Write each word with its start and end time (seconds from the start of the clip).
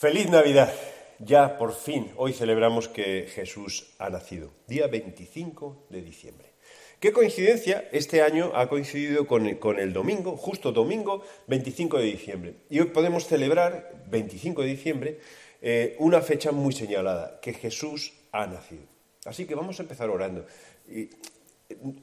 Feliz 0.00 0.30
Navidad. 0.30 0.72
Ya 1.18 1.58
por 1.58 1.74
fin, 1.74 2.10
hoy 2.16 2.32
celebramos 2.32 2.88
que 2.88 3.28
Jesús 3.34 3.92
ha 3.98 4.08
nacido, 4.08 4.50
día 4.66 4.86
25 4.86 5.88
de 5.90 6.00
diciembre. 6.00 6.46
Qué 6.98 7.12
coincidencia, 7.12 7.86
este 7.92 8.22
año 8.22 8.50
ha 8.54 8.66
coincidido 8.70 9.26
con, 9.26 9.46
el 9.46 9.92
domingo, 9.92 10.38
justo 10.38 10.72
domingo 10.72 11.22
25 11.48 11.98
de 11.98 12.04
diciembre. 12.04 12.54
Y 12.70 12.80
hoy 12.80 12.86
podemos 12.86 13.26
celebrar, 13.26 14.06
25 14.08 14.62
de 14.62 14.68
diciembre, 14.68 15.20
eh, 15.60 15.96
una 15.98 16.22
fecha 16.22 16.50
muy 16.50 16.72
señalada, 16.72 17.38
que 17.42 17.52
Jesús 17.52 18.14
ha 18.32 18.46
nacido. 18.46 18.84
Así 19.26 19.44
que 19.44 19.54
vamos 19.54 19.80
a 19.80 19.82
empezar 19.82 20.08
orando. 20.08 20.46
Y, 20.88 21.10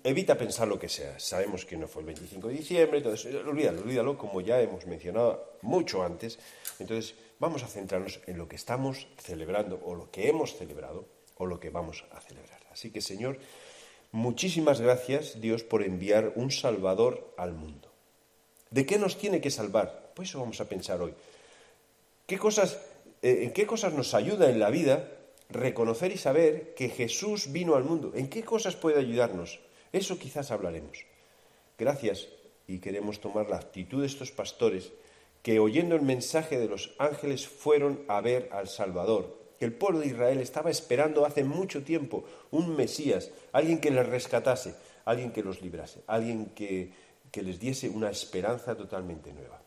evita 0.03 0.37
pensar 0.37 0.67
lo 0.67 0.79
que 0.79 0.87
sea. 0.87 1.19
Sabemos 1.19 1.65
que 1.65 1.77
no 1.77 1.87
fue 1.87 2.01
el 2.01 2.07
25 2.07 2.47
de 2.47 2.53
diciembre, 2.53 2.97
entonces 2.99 3.33
olvídalo, 3.33 3.81
olvídalo, 3.81 4.17
como 4.17 4.41
ya 4.41 4.61
hemos 4.61 4.85
mencionado 4.85 5.57
mucho 5.63 6.03
antes. 6.03 6.39
Entonces 6.79 7.15
vamos 7.39 7.63
a 7.63 7.67
centrarnos 7.67 8.19
en 8.27 8.37
lo 8.37 8.47
que 8.47 8.55
estamos 8.55 9.07
celebrando 9.17 9.79
o 9.83 9.95
lo 9.95 10.11
que 10.11 10.29
hemos 10.29 10.55
celebrado 10.55 11.05
o 11.35 11.45
lo 11.45 11.59
que 11.59 11.69
vamos 11.69 12.05
a 12.11 12.21
celebrar. 12.21 12.61
Así 12.71 12.91
que 12.91 13.01
Señor, 13.01 13.39
muchísimas 14.11 14.81
gracias 14.81 15.39
Dios 15.41 15.63
por 15.63 15.83
enviar 15.83 16.33
un 16.35 16.51
Salvador 16.51 17.33
al 17.37 17.53
mundo. 17.53 17.91
¿De 18.71 18.85
qué 18.85 18.97
nos 18.99 19.17
tiene 19.17 19.41
que 19.41 19.51
salvar? 19.51 20.11
Pues 20.15 20.29
eso 20.29 20.39
vamos 20.39 20.59
a 20.59 20.69
pensar 20.69 21.01
hoy. 21.01 21.13
¿Qué 22.25 22.37
cosas, 22.37 22.79
eh, 23.21 23.43
¿En 23.43 23.53
qué 23.53 23.65
cosas 23.65 23.93
nos 23.93 24.13
ayuda 24.13 24.49
en 24.49 24.59
la 24.59 24.69
vida 24.69 25.13
reconocer 25.49 26.11
y 26.11 26.17
saber 26.17 26.73
que 26.75 26.89
Jesús 26.89 27.51
vino 27.51 27.75
al 27.75 27.83
mundo. 27.83 28.11
¿En 28.15 28.29
qué 28.29 28.43
cosas 28.43 28.75
puede 28.75 28.99
ayudarnos? 28.99 29.59
Eso 29.93 30.19
quizás 30.19 30.51
hablaremos. 30.51 31.05
Gracias 31.77 32.27
y 32.67 32.79
queremos 32.79 33.21
tomar 33.21 33.49
la 33.49 33.57
actitud 33.57 34.01
de 34.01 34.07
estos 34.07 34.31
pastores 34.31 34.91
que 35.47 35.61
oyendo 35.61 35.95
el 35.95 36.01
mensaje 36.01 36.59
de 36.59 36.67
los 36.67 36.93
ángeles 36.99 37.47
fueron 37.47 38.03
a 38.09 38.19
ver 38.19 38.49
al 38.51 38.67
Salvador, 38.67 39.33
que 39.57 39.63
el 39.63 39.71
pueblo 39.71 40.01
de 40.01 40.07
Israel 40.07 40.41
estaba 40.41 40.69
esperando 40.69 41.25
hace 41.25 41.45
mucho 41.45 41.85
tiempo 41.85 42.25
un 42.51 42.75
Mesías, 42.75 43.31
alguien 43.53 43.79
que 43.79 43.89
les 43.89 44.05
rescatase, 44.05 44.75
alguien 45.05 45.31
que 45.31 45.43
los 45.43 45.61
librase, 45.61 46.01
alguien 46.05 46.47
que, 46.47 46.91
que 47.31 47.43
les 47.43 47.61
diese 47.61 47.87
una 47.87 48.09
esperanza 48.09 48.75
totalmente 48.75 49.31
nueva. 49.31 49.61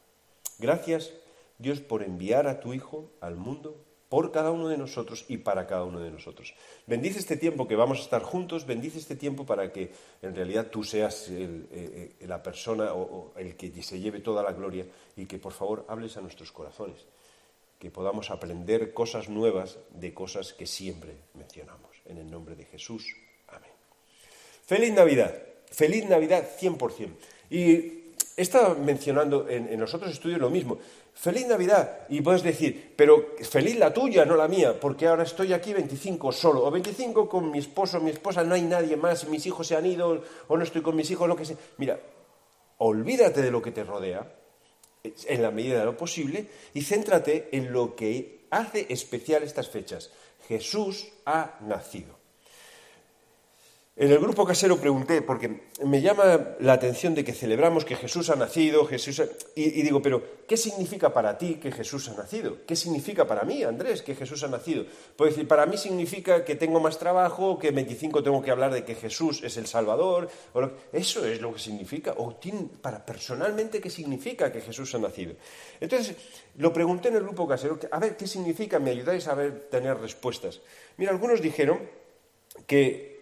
Gracias 0.59 1.15
Dios 1.57 1.81
por 1.81 2.03
enviar 2.03 2.47
a 2.47 2.61
tu 2.61 2.75
Hijo 2.75 3.11
al 3.23 3.37
mundo 3.37 3.83
por 4.11 4.33
cada 4.33 4.51
uno 4.51 4.69
de 4.69 4.77
nosotros 4.77 5.25
y 5.29 5.39
para 5.39 5.69
cada 5.69 5.85
uno 5.85 6.01
de 6.01 6.11
nosotros. 6.11 6.53
Bendice 6.85 7.21
este 7.21 7.37
tiempo 7.37 7.69
que 7.69 7.77
vamos 7.77 8.01
a 8.01 8.03
estar 8.03 8.23
juntos, 8.23 8.67
bendice 8.67 8.99
este 8.99 9.15
tiempo 9.15 9.47
para 9.47 9.73
que 9.73 9.93
en 10.21 10.35
realidad 10.35 10.67
tú 10.67 10.83
seas 10.83 11.29
eh, 11.29 11.49
eh, 11.71 12.27
la 12.27 12.43
persona 12.43 12.93
o, 12.93 13.33
el 13.37 13.57
que 13.57 13.71
se 13.85 14.01
lleve 14.01 14.19
toda 14.19 14.43
la 14.43 14.53
gloria 14.53 14.85
y 15.17 15.27
que 15.27 15.39
por 15.39 15.53
favor 15.53 15.87
hables 15.89 16.17
a 16.17 16.21
nuestros 16.21 16.51
corazones, 16.51 17.07
que 17.79 17.93
podamos 17.93 18.33
aprender 18.33 18.93
cosas 18.93 19.29
nuevas 19.29 19.79
de 19.91 20.13
cosas 20.13 20.53
que 20.55 20.67
siempre 20.67 21.15
mencionamos. 21.35 21.89
En 22.05 22.19
el 22.19 22.29
nombre 22.29 22.57
de 22.57 22.65
Jesús. 22.65 23.15
Amén. 23.47 23.71
Feliz 24.67 24.93
Navidad, 24.93 25.33
feliz 25.71 26.05
Navidad 26.07 26.49
100%. 26.61 27.11
Y 27.51 28.00
estado 28.37 28.75
mencionando 28.77 29.49
en, 29.49 29.69
en 29.69 29.81
los 29.81 29.93
otros 29.95 30.13
estudios 30.13 30.41
lo 30.41 30.51
mismo 30.51 30.79
feliz 31.21 31.47
Navidad. 31.47 32.07
Y 32.09 32.21
puedes 32.23 32.43
decir, 32.43 32.95
pero 32.97 33.35
feliz 33.43 33.77
la 33.77 33.93
tuya, 33.93 34.25
no 34.25 34.37
la 34.37 34.49
mía, 34.49 34.79
porque 34.79 35.07
ahora 35.07 35.25
estoy 35.25 35.53
aquí 35.53 35.73
25 35.73 36.33
solo, 36.33 36.65
o 36.65 36.71
25 36.71 37.29
con 37.29 37.51
mi 37.51 37.59
esposo, 37.59 38.01
mi 38.01 38.11
esposa, 38.11 38.43
no 38.43 38.55
hay 38.55 38.63
nadie 38.63 38.97
más, 38.97 39.29
mis 39.29 39.47
hijos 39.47 39.67
se 39.67 39.77
han 39.77 39.87
ido, 39.87 40.23
o 40.49 40.57
no 40.57 40.65
estoy 40.65 40.83
con 40.83 40.97
mis 40.97 41.11
hijos, 41.11 41.29
lo 41.29 41.37
que 41.37 41.45
sea. 41.45 41.57
Mira, 41.77 42.01
olvídate 42.79 43.43
de 43.43 43.51
lo 43.51 43.61
que 43.61 43.73
te 43.73 43.85
rodea, 43.85 44.35
en 45.03 45.43
la 45.43 45.51
medida 45.51 45.81
de 45.81 45.85
lo 45.85 45.97
posible, 45.97 46.47
y 46.75 46.83
céntrate 46.83 47.49
en 47.53 47.73
lo 47.73 47.95
que 47.95 48.47
hace 48.51 48.87
especial 48.89 49.43
estas 49.43 49.69
fechas. 49.69 50.11
Jesús 50.49 51.09
ha 51.27 51.59
nacido. 51.61 52.20
En 54.01 54.11
el 54.11 54.19
grupo 54.19 54.47
casero 54.47 54.79
pregunté, 54.79 55.21
porque 55.21 55.61
me 55.85 56.01
llama 56.01 56.57
la 56.61 56.73
atención 56.73 57.15
de 57.15 57.23
que 57.23 57.35
celebramos 57.35 57.85
que 57.85 57.97
Jesús 57.97 58.31
ha 58.31 58.35
nacido, 58.35 58.87
Jesús 58.87 59.23
y, 59.55 59.83
digo, 59.83 60.01
pero 60.01 60.23
¿qué 60.49 60.57
significa 60.57 61.13
para 61.13 61.37
ti 61.37 61.57
que 61.57 61.71
Jesús 61.71 62.09
ha 62.09 62.15
nacido? 62.15 62.65
¿Qué 62.67 62.77
significa 62.77 63.27
para 63.27 63.43
mí, 63.43 63.63
Andrés, 63.63 64.01
que 64.01 64.15
Jesús 64.15 64.43
ha 64.43 64.49
nacido? 64.49 64.87
Puedo 65.17 65.31
decir, 65.31 65.47
para 65.47 65.67
mí 65.67 65.77
significa 65.77 66.47
que 66.47 66.57
tengo 66.57 66.81
más 66.81 66.99
trabajo, 66.99 67.59
que 67.59 67.69
en 67.69 67.75
25 67.75 68.23
tengo 68.23 68.41
que 68.41 68.51
hablar 68.51 68.73
de 68.73 68.87
que 68.87 68.95
Jesús 68.95 69.43
es 69.45 69.59
el 69.59 69.67
Salvador, 69.67 70.31
eso 70.95 71.27
es 71.27 71.43
lo 71.43 71.53
que 71.53 71.59
significa, 71.59 72.15
o 72.17 72.41
para 72.81 73.05
personalmente 73.05 73.83
qué 73.83 73.91
significa 73.91 74.51
que 74.51 74.63
Jesús 74.63 74.95
ha 74.95 74.99
nacido. 74.99 75.35
Entonces, 75.79 76.17
lo 76.57 76.73
pregunté 76.73 77.11
en 77.11 77.17
el 77.17 77.23
grupo 77.23 77.47
casero, 77.47 77.79
a 77.91 77.99
ver, 77.99 78.17
¿qué 78.17 78.27
significa? 78.27 78.79
Me 78.79 78.93
ayudáis 78.93 79.29
a 79.29 79.35
ver, 79.35 79.69
tener 79.69 79.99
respuestas. 79.99 80.63
Mira, 80.97 81.11
algunos 81.11 81.43
dijeron 81.43 81.81
que 82.67 83.20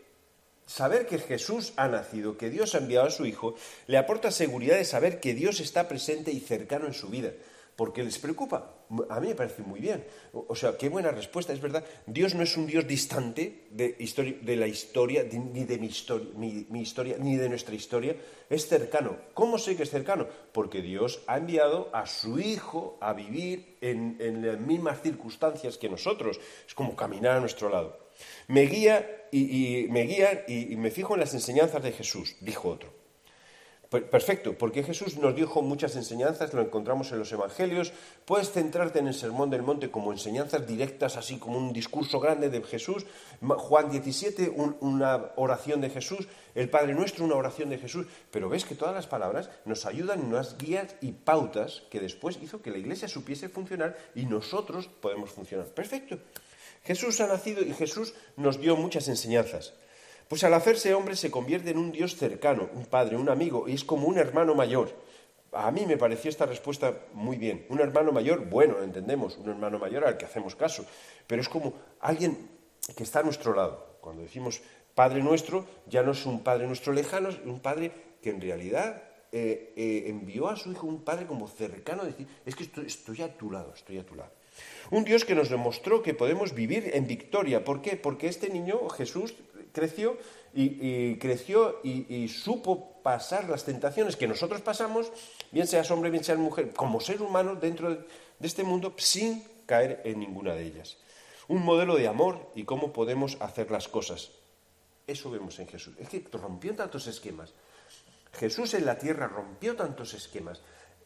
Saber 0.68 1.06
que 1.06 1.18
Jesús 1.18 1.72
ha 1.76 1.88
nacido, 1.88 2.36
que 2.36 2.50
Dios 2.50 2.74
ha 2.74 2.78
enviado 2.78 3.06
a 3.06 3.10
su 3.10 3.24
Hijo, 3.24 3.54
le 3.86 3.96
aporta 3.96 4.30
seguridad 4.30 4.76
de 4.76 4.84
saber 4.84 5.18
que 5.18 5.32
Dios 5.32 5.60
está 5.60 5.88
presente 5.88 6.30
y 6.30 6.40
cercano 6.40 6.86
en 6.86 6.92
su 6.92 7.08
vida. 7.08 7.32
Porque 7.74 8.04
les 8.04 8.18
preocupa. 8.18 8.74
A 9.08 9.18
mí 9.18 9.28
me 9.28 9.34
parece 9.34 9.62
muy 9.62 9.80
bien. 9.80 10.04
O 10.34 10.54
sea, 10.54 10.76
qué 10.76 10.90
buena 10.90 11.10
respuesta, 11.10 11.54
es 11.54 11.62
verdad. 11.62 11.84
Dios 12.04 12.34
no 12.34 12.42
es 12.42 12.54
un 12.58 12.66
Dios 12.66 12.86
distante 12.86 13.68
de, 13.70 14.56
la 14.56 14.66
historia, 14.66 15.24
ni 15.32 15.64
de 15.64 15.78
mi, 15.78 15.86
historia, 15.86 17.16
ni 17.18 17.36
de 17.36 17.48
nuestra 17.48 17.74
historia. 17.74 18.14
Es 18.50 18.68
cercano. 18.68 19.16
¿Cómo 19.32 19.56
sé 19.56 19.74
que 19.74 19.84
es 19.84 19.90
cercano? 19.90 20.26
Porque 20.52 20.82
Dios 20.82 21.22
ha 21.28 21.38
enviado 21.38 21.88
a 21.94 22.06
su 22.06 22.38
Hijo 22.38 22.98
a 23.00 23.14
vivir 23.14 23.78
en, 23.80 24.16
en 24.20 24.46
las 24.46 24.60
mismas 24.60 25.00
circunstancias 25.00 25.78
que 25.78 25.88
nosotros. 25.88 26.38
Es 26.66 26.74
como 26.74 26.94
caminar 26.94 27.38
a 27.38 27.40
nuestro 27.40 27.70
lado. 27.70 28.07
Me 28.48 28.62
guía 28.62 29.26
y, 29.30 29.86
me 29.90 30.02
guía 30.02 30.44
y, 30.48 30.76
me 30.76 30.90
fijo 30.90 31.14
en 31.14 31.20
las 31.20 31.34
enseñanzas 31.34 31.82
de 31.82 31.92
Jesús, 31.92 32.36
dijo 32.40 32.68
otro. 32.68 32.98
Perfecto, 33.90 34.52
porque 34.58 34.82
Jesús 34.82 35.16
nos 35.16 35.34
dijo 35.34 35.62
muchas 35.62 35.96
enseñanzas, 35.96 36.52
lo 36.52 36.60
encontramos 36.60 37.10
en 37.10 37.20
los 37.20 37.32
Evangelios. 37.32 37.94
Puedes 38.26 38.52
centrarte 38.52 38.98
en 38.98 39.08
el 39.08 39.14
Sermón 39.14 39.48
del 39.48 39.62
Monte 39.62 39.90
como 39.90 40.12
enseñanzas 40.12 40.66
directas, 40.66 41.16
así 41.16 41.38
como 41.38 41.56
un 41.56 41.72
discurso 41.72 42.20
grande 42.20 42.50
de 42.50 42.62
Jesús. 42.62 43.06
Juan 43.40 43.90
17, 43.90 44.52
una 44.80 45.30
oración 45.36 45.80
de 45.80 45.88
Jesús. 45.88 46.28
El 46.54 46.68
Padre 46.68 46.94
Nuestro, 46.94 47.24
una 47.24 47.36
oración 47.36 47.70
de 47.70 47.78
Jesús. 47.78 48.06
Pero 48.30 48.50
ves 48.50 48.66
que 48.66 48.74
todas 48.74 48.94
las 48.94 49.06
palabras 49.06 49.48
nos 49.64 49.86
ayudan, 49.86 50.30
nos 50.30 50.58
guías 50.58 50.94
y 51.00 51.12
pautas 51.12 51.84
que 51.90 51.98
después 51.98 52.38
hizo 52.42 52.60
que 52.60 52.70
la 52.70 52.76
Iglesia 52.76 53.08
supiese 53.08 53.48
funcionar 53.48 53.96
y 54.14 54.26
nosotros 54.26 54.90
podemos 55.00 55.30
funcionar. 55.30 55.66
Perfecto. 55.68 56.18
Jesús 56.84 57.20
ha 57.20 57.26
nacido 57.26 57.62
y 57.62 57.72
Jesús 57.72 58.14
nos 58.36 58.60
dio 58.60 58.76
muchas 58.76 59.08
enseñanzas. 59.08 59.74
Pues 60.28 60.44
al 60.44 60.54
hacerse 60.54 60.94
hombre 60.94 61.16
se 61.16 61.30
convierte 61.30 61.70
en 61.70 61.78
un 61.78 61.90
Dios 61.90 62.16
cercano, 62.16 62.68
un 62.74 62.84
padre, 62.84 63.16
un 63.16 63.30
amigo, 63.30 63.66
y 63.66 63.74
es 63.74 63.84
como 63.84 64.06
un 64.06 64.18
hermano 64.18 64.54
mayor. 64.54 64.94
A 65.52 65.70
mí 65.70 65.86
me 65.86 65.96
pareció 65.96 66.28
esta 66.28 66.44
respuesta 66.44 66.94
muy 67.14 67.38
bien. 67.38 67.64
Un 67.70 67.80
hermano 67.80 68.12
mayor, 68.12 68.44
bueno, 68.46 68.82
entendemos, 68.82 69.38
un 69.38 69.48
hermano 69.48 69.78
mayor 69.78 70.04
al 70.04 70.18
que 70.18 70.26
hacemos 70.26 70.54
caso, 70.54 70.84
pero 71.26 71.40
es 71.40 71.48
como 71.48 71.72
alguien 72.00 72.50
que 72.94 73.02
está 73.02 73.20
a 73.20 73.22
nuestro 73.22 73.54
lado. 73.54 73.96
Cuando 74.00 74.22
decimos 74.22 74.60
Padre 74.94 75.22
nuestro, 75.22 75.64
ya 75.86 76.02
no 76.02 76.12
es 76.12 76.26
un 76.26 76.42
Padre 76.42 76.66
nuestro 76.66 76.92
lejano, 76.92 77.30
es 77.30 77.38
un 77.44 77.60
Padre 77.60 77.92
que 78.20 78.30
en 78.30 78.40
realidad 78.40 79.02
eh, 79.32 79.72
eh, 79.76 80.04
envió 80.08 80.48
a 80.48 80.56
su 80.56 80.70
Hijo 80.72 80.86
un 80.86 81.04
Padre 81.04 81.26
como 81.26 81.48
cercano, 81.48 82.04
decir, 82.04 82.26
es 82.44 82.54
que 82.54 82.64
estoy 82.86 83.22
a 83.22 83.36
tu 83.36 83.50
lado, 83.50 83.72
estoy 83.74 83.98
a 83.98 84.04
tu 84.04 84.14
lado. 84.14 84.32
Un 84.91 85.04
Dios 85.04 85.24
que 85.24 85.34
nos 85.34 85.48
demostró 85.48 86.02
que 86.02 86.14
podemos 86.14 86.54
vivir 86.54 86.91
en 86.94 87.06
victoria. 87.06 87.64
¿Por 87.64 87.82
qué? 87.82 87.96
Porque 87.96 88.28
este 88.28 88.48
niño, 88.48 88.88
Jesús, 88.88 89.34
creció 89.72 90.16
y, 90.54 91.16
creció 91.16 91.80
y, 91.84 92.28
supo 92.28 93.00
pasar 93.02 93.48
las 93.48 93.64
tentaciones 93.64 94.16
que 94.16 94.26
nosotros 94.26 94.60
pasamos, 94.60 95.12
bien 95.50 95.66
seas 95.66 95.90
hombre, 95.90 96.10
bien 96.10 96.25
seas 96.25 96.38
mujer, 96.38 96.72
como 96.72 97.00
ser 97.00 97.22
humano 97.22 97.55
dentro 97.55 97.94
de 97.94 98.06
este 98.40 98.64
mundo, 98.64 98.94
sin 98.96 99.44
caer 99.66 100.00
en 100.05 100.19
ninguna 100.19 100.55
de 100.55 100.64
ellas. 100.64 100.96
Un 101.49 101.62
modelo 101.62 101.96
de 101.96 102.08
amor 102.08 102.50
y 102.55 102.64
cómo 102.64 102.93
podemos 102.93 103.37
hacer 103.40 103.70
las 103.70 103.88
cosas. 103.88 104.31
Eso 105.06 105.31
vemos 105.31 105.58
en 105.58 105.69
Jesús. 105.69 105.94
Es 105.99 106.08
que 106.08 106.26
rompió 106.32 106.75
tantos 106.75 107.06
esquemas. 107.06 107.55
Jesús 108.32 108.75
en 108.75 108.84
la 108.84 108.99
tierra 108.99 109.26
rompió 109.26 109.75
tantos 109.75 110.12
esquemas 110.12 110.60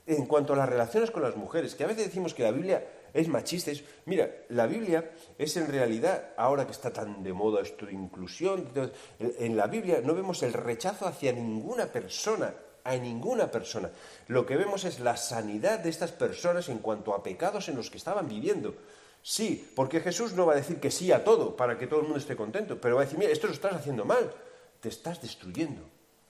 en 0.07 0.27
cuanto 0.27 0.55
a 0.55 0.57
las 0.57 0.69
relaciones 0.69 1.13
con 1.13 1.23
las 1.23 1.37
mujeres, 1.37 1.77
que 1.77 1.85
a 1.85 1.87
veces 1.87 2.07
decimos 2.07 2.35
que 2.35 2.43
la 2.43 2.51
Biblia 2.51 2.85
es 3.15 3.29
machista. 3.29 3.71
mira, 4.07 4.31
la 4.49 4.67
Biblia 4.67 5.11
es 5.39 5.57
en 5.57 5.67
realidad, 5.67 6.31
ahora 6.37 6.67
que 6.67 6.73
está 6.73 6.93
tan 6.93 7.23
de 7.23 7.33
moda 7.33 7.63
esto 7.63 7.87
de 7.87 7.93
inclusión, 7.93 8.69
en 9.19 9.57
la 9.57 9.67
Biblia 9.67 10.01
no 10.03 10.15
vemos 10.15 10.43
el 10.43 10.53
rechazo 10.53 11.07
hacia 11.07 11.33
ninguna 11.33 11.87
persona, 11.87 12.55
a 12.85 12.97
ninguna 12.97 13.51
persona. 13.51 13.91
Lo 14.29 14.47
que 14.47 14.57
vemos 14.57 14.85
es 14.85 15.01
la 15.01 15.17
sanidad 15.17 15.81
de 15.81 15.91
estas 15.91 16.13
personas 16.13 16.69
en 16.69 16.79
cuanto 16.79 17.15
a 17.15 17.23
pecados 17.23 17.69
en 17.69 17.77
los 17.77 17.91
que 17.91 17.99
estaban 17.99 18.29
viviendo. 18.29 18.75
Sí, 19.23 19.71
porque 19.77 20.01
Jesús 20.01 20.33
no 20.33 20.47
va 20.47 20.55
a 20.55 20.57
decir 20.57 20.81
que 20.81 20.91
sí 20.91 21.13
a 21.13 21.23
todo 21.23 21.55
para 21.55 21.79
que 21.79 21.87
todo 21.87 22.01
el 22.01 22.07
mundo 22.07 22.19
esté 22.19 22.35
contento, 22.35 22.81
pero 22.81 22.97
va 22.97 23.03
a 23.03 23.05
decir, 23.05 23.19
mira, 23.19 23.31
esto 23.31 23.47
lo 23.47 23.53
estás 23.53 23.75
haciendo 23.75 24.05
mal, 24.05 24.33
te 24.81 24.89
estás 24.89 25.23
destruyendo. 25.23 25.83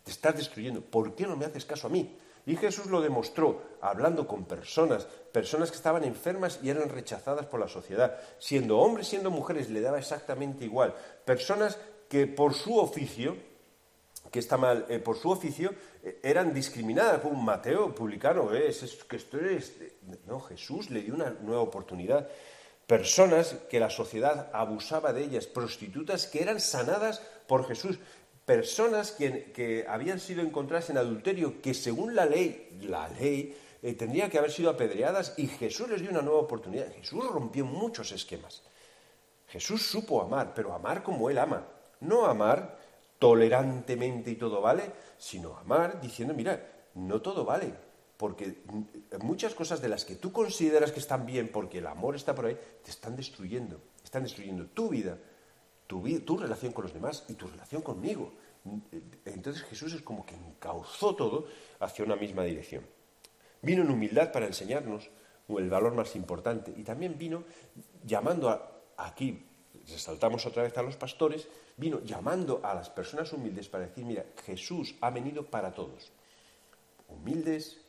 te 0.05 0.11
estás 0.11 0.37
destruyendo. 0.37 0.81
¿Por 0.81 1.15
qué 1.15 1.27
no 1.27 1.37
me 1.37 1.45
haces 1.47 1.65
caso 1.65 1.87
a 1.87 1.91
mí? 1.91 2.17
Y 2.45 2.57
Jesús 2.57 2.87
lo 2.87 3.01
demostró 3.01 3.63
hablando 3.81 4.27
con 4.27 4.45
personas, 4.45 5.05
personas 5.33 5.71
que 5.71 5.77
estaban 5.77 6.05
enfermas 6.05 6.59
y 6.63 6.71
eran 6.71 6.89
rechazadas 6.89 7.47
por 7.47 7.61
la 7.61 7.69
sociedad. 7.69 8.19
Siendo 8.39 8.79
hombres, 8.79 9.09
siendo 9.09 9.31
mujeres, 9.31 9.71
le 9.71 9.81
daba 9.81 9.99
exactamente 9.99 10.65
igual. 10.65 10.95
Personas 11.25 11.79
que 12.09 12.27
por 12.27 12.55
su 12.55 12.79
oficio, 12.79 13.37
que 14.31 14.41
está 14.41 14.57
mal, 14.57 14.87
eh, 14.89 14.99
por 14.99 15.17
su 15.17 15.31
oficio, 15.31 15.73
eh, 16.03 16.19
eran 16.23 16.53
discriminadas 16.53 17.21
por 17.21 17.33
un 17.33 17.45
Mateo 17.45 17.95
publicano. 17.95 18.53
Eh, 18.53 18.69
es, 18.69 19.05
que 19.09 19.17
esto 19.17 19.39
es... 19.39 19.75
No, 20.27 20.41
Jesús 20.41 20.91
le 20.91 21.03
dio 21.03 21.15
una 21.15 21.31
nueva 21.31 21.63
oportunidad. 21.63 22.29
Personas 22.87 23.55
que 23.71 23.79
la 23.79 23.89
sociedad 23.89 24.51
abusaba 24.53 25.13
de 25.13 25.23
ellas, 25.23 25.47
prostitutas 25.47 26.27
que 26.27 26.43
eran 26.43 26.61
sanadas 26.61 27.23
por 27.47 27.67
Jesús 27.67 27.99
personas 28.53 29.13
que, 29.13 29.87
habían 29.89 30.21
sido 30.21 30.43
encontradas 30.43 30.91
en 30.91 30.99
adulterio, 30.99 31.63
que 31.63 31.73
según 31.73 32.15
la 32.15 32.27
ley, 32.27 32.69
la 32.83 33.09
ley, 33.09 33.57
eh, 33.83 33.95
tendrían 33.95 34.29
que 34.29 34.37
haber 34.37 34.53
sido 34.53 34.69
apedreadas 34.69 35.33
y 35.39 35.47
Jesús 35.47 35.89
les 35.89 36.03
dio 36.03 36.11
una 36.11 36.21
nueva 36.21 36.41
oportunidad. 36.41 36.93
Jesús 36.93 37.25
rompió 37.25 37.65
muchos 37.65 38.13
esquemas. 38.13 38.63
Jesús 39.49 39.87
supo 39.87 40.21
amar, 40.21 40.53
pero 40.55 40.75
amar 40.75 41.03
como 41.03 41.31
Él 41.31 41.39
ama. 41.39 41.67
No 42.01 42.27
amar 42.27 42.79
tolerantemente 43.19 44.31
y 44.31 44.37
todo 44.37 44.61
vale, 44.61 44.83
sino 45.17 45.57
amar 45.57 45.99
diciendo, 45.99 46.35
mira, 46.35 46.63
no 46.95 47.23
todo 47.23 47.47
vale, 47.47 47.73
porque 48.19 48.59
muchas 49.23 49.55
cosas 49.55 49.81
de 49.81 49.89
las 49.89 50.05
que 50.05 50.17
tú 50.17 50.31
consideras 50.31 50.93
que 50.93 51.01
están 51.01 51.25
bien 51.25 51.49
porque 51.49 51.79
el 51.79 51.87
amor 51.87 52.17
está 52.17 52.35
por 52.35 52.45
ahí, 52.45 52.59
te 52.85 52.91
están 52.91 53.17
destruyendo, 53.17 53.81
están 54.05 54.25
destruyendo 54.25 54.67
tu 54.67 54.91
vida, 54.91 55.17
tu, 55.87 56.39
relación 56.39 56.73
con 56.73 56.85
los 56.85 56.95
demás 56.95 57.25
y 57.29 57.35
tu 57.35 57.47
relación 57.47 57.83
conmigo. 57.83 58.33
Entonces 59.25 59.63
Jesús 59.65 59.93
es 59.93 60.03
como 60.03 60.25
que 60.25 60.35
encauzó 60.35 61.15
todo 61.15 61.47
hacia 61.81 62.05
una 62.05 62.17
misma 62.17 62.45
dirección. 62.45 62.85
Vino 63.61 63.83
en 63.83 63.91
humildad 63.91 64.33
para 64.33 64.47
enseñarnos 64.47 65.11
el 65.49 65.69
valor 65.69 65.95
más 65.95 66.17
importante 66.17 66.73
y 66.77 66.83
también 66.83 67.19
vino 67.19 67.45
llamando 68.05 68.49
a, 68.49 68.73
aquí, 68.97 69.45
resaltamos 69.89 70.47
otra 70.47 70.63
vez 70.63 70.77
a 70.79 70.83
los 70.83 70.97
pastores, 70.97 71.47
vino 71.77 72.01
llamando 72.05 72.61
a 72.63 72.75
las 72.75 72.89
personas 72.91 73.33
humildes 73.33 73.69
para 73.69 73.87
decir, 73.87 74.05
mira, 74.05 74.25
Jesús 74.45 74.95
ha 75.01 75.11
venido 75.11 75.45
para 75.45 75.73
todos, 75.73 76.11
humildes, 77.09 77.81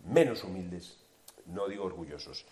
menos 0.00 0.44
humildes, 0.44 0.96
no 1.46 1.68
digo 1.68 1.84
orgullosos, 1.84 2.44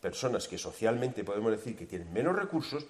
personas 0.00 0.48
que 0.48 0.58
socialmente 0.58 1.24
podemos 1.24 1.52
decir 1.52 1.76
que 1.76 1.86
tienen 1.86 2.12
menos 2.12 2.34
recursos, 2.34 2.86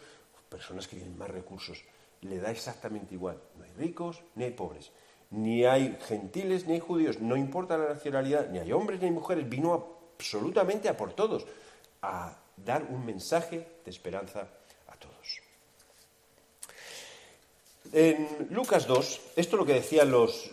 personas 0.53 0.87
que 0.87 0.97
tienen 0.97 1.17
más 1.19 1.31
recursos. 1.31 1.83
Le 2.21 2.39
da 2.39 2.51
exactamente 2.51 3.15
igual. 3.15 3.41
No 3.57 3.65
hay 3.65 3.73
ricos 3.73 4.23
ni 4.37 4.45
hay 4.45 4.53
pobres. 4.53 4.93
Ni 5.31 5.65
hay 5.65 5.99
gentiles 6.07 6.67
ni 6.67 6.75
hay 6.75 6.81
judíos. 6.81 7.21
No 7.21 7.37
importa 7.37 7.79
la 7.79 7.89
nacionalidad. 7.89 8.49
Ni 8.51 8.59
hay 8.59 8.73
hombres 8.73 9.01
ni 9.01 9.07
hay 9.07 9.13
mujeres. 9.13 9.49
Vino 9.49 9.97
absolutamente 10.19 10.89
a 10.89 10.97
por 10.97 11.15
todos. 11.15 11.47
A 12.03 12.37
dar 12.57 12.85
un 12.85 13.05
mensaje 13.05 13.67
de 13.85 13.91
esperanza 13.91 14.47
a 14.89 14.97
todos. 14.97 15.41
En 17.93 18.49
Lucas 18.51 18.87
2, 18.87 19.21
esto 19.37 19.57
es 19.57 19.61
lo 19.61 19.67
que 19.67 19.75
decían 19.75 20.11
los, 20.11 20.51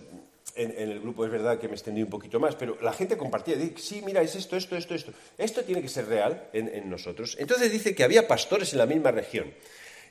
en, 0.56 0.92
el 0.92 1.00
grupo 1.00 1.26
es 1.26 1.32
verdad 1.32 1.60
que 1.60 1.68
me 1.68 1.76
extendí 1.76 2.02
un 2.04 2.10
poquito 2.10 2.40
más, 2.40 2.56
pero 2.56 2.78
la 2.82 2.94
gente 2.94 3.18
compartía, 3.18 3.56
sí, 3.78 4.02
mira, 4.06 4.22
es 4.22 4.36
esto, 4.36 4.58
esto, 4.58 4.76
esto, 4.76 4.94
esto. 4.94 5.14
Esto 5.38 5.64
tiene 5.64 5.82
que 5.82 5.88
ser 5.88 6.08
real 6.08 6.50
en, 6.54 6.90
nosotros. 6.90 7.38
Entonces 7.40 7.72
dice 7.72 7.96
que 7.96 8.04
había 8.04 8.28
pastores 8.28 8.74
en 8.74 8.80
la 8.80 8.86
misma 8.86 9.12
región. 9.12 9.54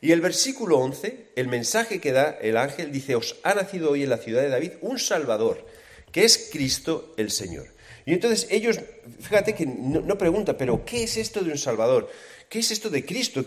Y 0.01 0.13
el 0.13 0.21
versículo 0.21 0.79
11, 0.79 1.31
el 1.35 1.49
mensaje 1.49 2.01
que 2.01 2.13
da 2.13 2.39
el 2.41 2.57
ángel, 2.57 2.93
dice, 2.93 3.17
os 3.17 3.37
ha 3.43 3.55
nacido 3.55 3.91
hoy 3.91 4.05
en 4.05 4.11
la 4.11 4.19
ciudad 4.19 4.43
de 4.43 4.49
David 4.49 4.73
un 4.81 4.99
Salvador, 4.99 5.67
que 6.13 6.25
es 6.25 6.49
Cristo 6.53 7.15
el 7.17 7.31
Señor. 7.31 7.67
Y 8.07 8.15
entonces 8.15 8.47
ellos, 8.51 8.81
fíjate 9.21 9.55
que 9.55 9.67
no, 9.67 10.17
preguntan, 10.17 10.57
pero 10.57 10.85
¿qué 10.85 11.03
es 11.05 11.17
esto 11.17 11.43
de 11.43 11.51
un 11.51 11.59
Salvador? 11.59 12.09
¿Qué 12.49 12.61
es 12.61 12.71
esto 12.71 12.89
de 12.89 13.05
Cristo? 13.05 13.45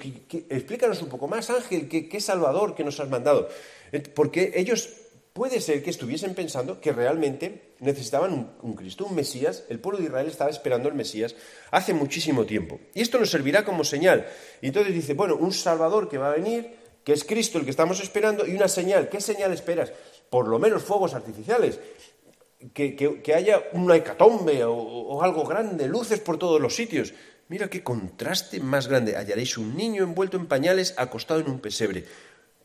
explícanos 0.49 1.01
un 1.01 1.09
poco 1.09 1.27
más, 1.27 1.49
Ángel, 1.49 1.87
¿qué, 1.87 2.07
¿qué, 2.07 2.21
Salvador 2.21 2.75
que 2.75 2.83
nos 2.83 2.99
has 2.99 3.09
mandado? 3.09 3.49
Porque 4.13 4.51
ellos 4.55 4.89
puede 5.33 5.61
ser 5.61 5.83
que 5.83 5.89
estuviesen 5.89 6.35
pensando 6.35 6.81
que 6.81 6.91
realmente 6.91 7.73
necesitaban 7.79 8.55
un, 8.61 8.73
Cristo, 8.73 9.05
un 9.05 9.15
Mesías. 9.15 9.63
El 9.69 9.79
pueblo 9.79 9.99
de 9.99 10.05
Israel 10.05 10.27
estaba 10.27 10.49
esperando 10.49 10.89
el 10.89 10.95
Mesías 10.95 11.35
hace 11.71 11.93
muchísimo 11.93 12.45
tiempo. 12.45 12.79
Y 12.93 13.01
esto 13.01 13.19
nos 13.19 13.29
servirá 13.29 13.63
como 13.63 13.83
señal. 13.83 14.27
Y 14.61 14.67
entonces 14.67 14.93
dice, 14.93 15.13
bueno, 15.13 15.35
un 15.35 15.53
Salvador 15.53 16.09
que 16.09 16.17
va 16.17 16.31
a 16.31 16.35
venir, 16.35 16.75
que 17.03 17.13
es 17.13 17.23
Cristo 17.23 17.57
el 17.57 17.65
que 17.65 17.71
estamos 17.71 18.01
esperando, 18.01 18.45
y 18.45 18.55
una 18.55 18.67
señal. 18.67 19.09
¿Qué 19.09 19.21
señal 19.21 19.53
esperas? 19.53 19.91
Por 20.29 20.47
lo 20.47 20.59
menos 20.59 20.83
fuegos 20.83 21.13
artificiales. 21.13 21.79
Que, 22.73 23.33
haya 23.35 23.63
una 23.73 23.95
hecatombe 23.95 24.63
o, 24.65 24.73
o 24.73 25.23
algo 25.23 25.45
grande, 25.45 25.87
luces 25.87 26.19
por 26.19 26.37
todos 26.37 26.61
los 26.61 26.75
sitios. 26.75 27.13
Mira 27.47 27.69
qué 27.69 27.83
contraste 27.83 28.59
más 28.59 28.87
grande. 28.87 29.15
Hallaréis 29.15 29.57
un 29.57 29.75
niño 29.75 30.03
envuelto 30.03 30.37
en 30.37 30.47
pañales 30.47 30.93
acostado 30.97 31.39
en 31.39 31.49
un 31.49 31.59
pesebre. 31.59 32.05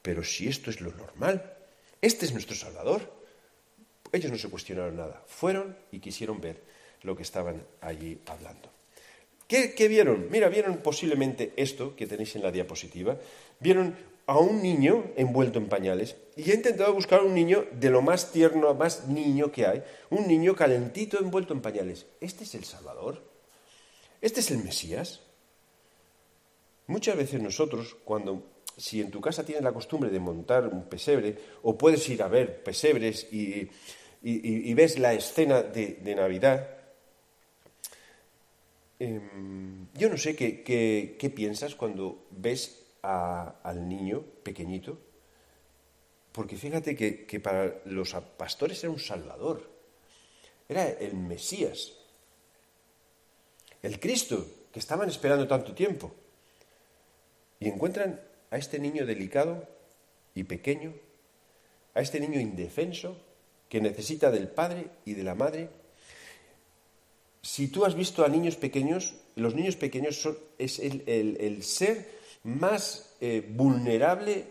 Pero 0.02 0.22
si 0.22 0.48
esto 0.48 0.70
es 0.70 0.80
lo 0.80 0.92
normal, 0.92 1.55
este 2.00 2.26
es 2.26 2.32
nuestro 2.32 2.54
Salvador. 2.54 3.12
Ellos 4.12 4.30
no 4.30 4.38
se 4.38 4.48
cuestionaron 4.48 4.96
nada, 4.96 5.22
fueron 5.26 5.76
y 5.90 5.98
quisieron 5.98 6.40
ver 6.40 6.62
lo 7.02 7.16
que 7.16 7.22
estaban 7.22 7.66
allí 7.80 8.20
hablando. 8.26 8.70
¿Qué, 9.48 9.88
vieron? 9.88 10.28
Mira, 10.30 10.48
vieron 10.48 10.78
posiblemente 10.78 11.52
esto 11.56 11.94
que 11.94 12.06
tenéis 12.06 12.34
en 12.34 12.42
la 12.42 12.50
diapositiva. 12.50 13.16
Vieron 13.60 13.96
a 14.26 14.38
un 14.38 14.60
niño 14.60 15.12
envuelto 15.16 15.60
en 15.60 15.68
pañales 15.68 16.16
y 16.34 16.50
he 16.50 16.54
intentado 16.54 16.92
buscar 16.92 17.22
un 17.22 17.32
niño 17.32 17.64
de 17.70 17.90
lo 17.90 18.02
más 18.02 18.32
tierno, 18.32 18.74
más 18.74 19.06
niño 19.06 19.52
que 19.52 19.66
hay, 19.66 19.84
un 20.10 20.26
niño 20.26 20.56
calentito 20.56 21.20
envuelto 21.20 21.54
en 21.54 21.62
pañales. 21.62 22.06
¿Este 22.20 22.42
es 22.42 22.56
el 22.56 22.64
Salvador? 22.64 23.22
¿Este 24.20 24.40
es 24.40 24.50
el 24.50 24.58
Mesías? 24.58 25.20
Muchas 26.88 27.16
veces 27.16 27.40
nosotros, 27.40 27.96
cuando 28.04 28.44
si 28.76 29.00
en 29.00 29.10
tu 29.10 29.20
casa 29.20 29.44
tienes 29.44 29.64
la 29.64 29.72
costumbre 29.72 30.10
de 30.10 30.20
montar 30.20 30.66
un 30.66 30.84
pesebre, 30.84 31.36
o 31.62 31.76
puedes 31.78 32.06
ir 32.08 32.22
a 32.22 32.28
ver 32.28 32.62
pesebres 32.62 33.26
y, 33.32 33.68
ves 34.74 34.98
la 34.98 35.14
escena 35.14 35.62
de, 35.62 36.14
Navidad, 36.14 36.68
em, 38.98 39.86
yo 39.94 40.08
no 40.08 40.16
sé 40.16 40.36
qué, 40.36 41.32
piensas 41.34 41.74
cuando 41.74 42.26
ves 42.30 42.82
al 43.02 43.88
niño 43.88 44.22
pequeñito, 44.42 44.98
porque 46.32 46.56
fíjate 46.56 46.94
que, 46.94 47.24
que 47.24 47.40
para 47.40 47.80
los 47.86 48.12
pastores 48.36 48.82
era 48.84 48.90
un 48.90 48.98
salvador, 48.98 49.70
era 50.68 50.86
el 50.88 51.14
Mesías, 51.14 51.92
el 53.82 53.98
Cristo 54.00 54.46
que 54.72 54.80
estaban 54.80 55.08
esperando 55.08 55.46
tanto 55.46 55.72
tiempo. 55.72 56.12
Y 57.58 57.68
encuentran 57.68 58.20
a 58.50 58.56
este 58.56 58.78
niño 58.78 59.06
delicado 59.06 59.66
y 60.34 60.44
pequeño, 60.44 60.92
a 61.94 62.00
este 62.00 62.20
niño 62.20 62.40
indefenso 62.40 63.16
que 63.68 63.80
necesita 63.80 64.30
del 64.30 64.48
padre 64.48 64.86
y 65.04 65.14
de 65.14 65.24
la 65.24 65.34
madre. 65.34 65.68
Si 67.42 67.68
tú 67.68 67.84
has 67.84 67.94
visto 67.94 68.24
a 68.24 68.28
niños 68.28 68.56
pequeños, 68.56 69.14
los 69.36 69.54
niños 69.54 69.76
pequeños 69.76 70.20
son, 70.20 70.36
es 70.58 70.78
el, 70.78 71.62
ser 71.62 72.08
más 72.44 73.14
eh, 73.20 73.44
vulnerable 73.48 74.44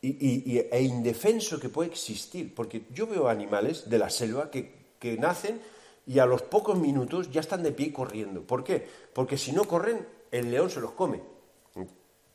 e 0.00 0.82
indefenso 0.82 1.58
que 1.58 1.68
puede 1.68 1.90
existir, 1.90 2.54
porque 2.54 2.82
yo 2.94 3.06
veo 3.06 3.28
animales 3.28 3.90
de 3.90 3.98
la 3.98 4.10
selva 4.10 4.50
que, 4.50 4.72
que 4.98 5.16
nacen 5.16 5.60
y 6.06 6.20
a 6.20 6.26
los 6.26 6.42
pocos 6.42 6.78
minutos 6.78 7.30
ya 7.30 7.40
están 7.40 7.62
de 7.62 7.72
pie 7.72 7.92
corriendo. 7.92 8.42
¿Por 8.42 8.64
qué? 8.64 8.86
Porque 9.12 9.36
si 9.36 9.52
no 9.52 9.64
corren, 9.64 10.06
el 10.30 10.50
león 10.50 10.70
se 10.70 10.80
los 10.80 10.92
come. 10.92 11.20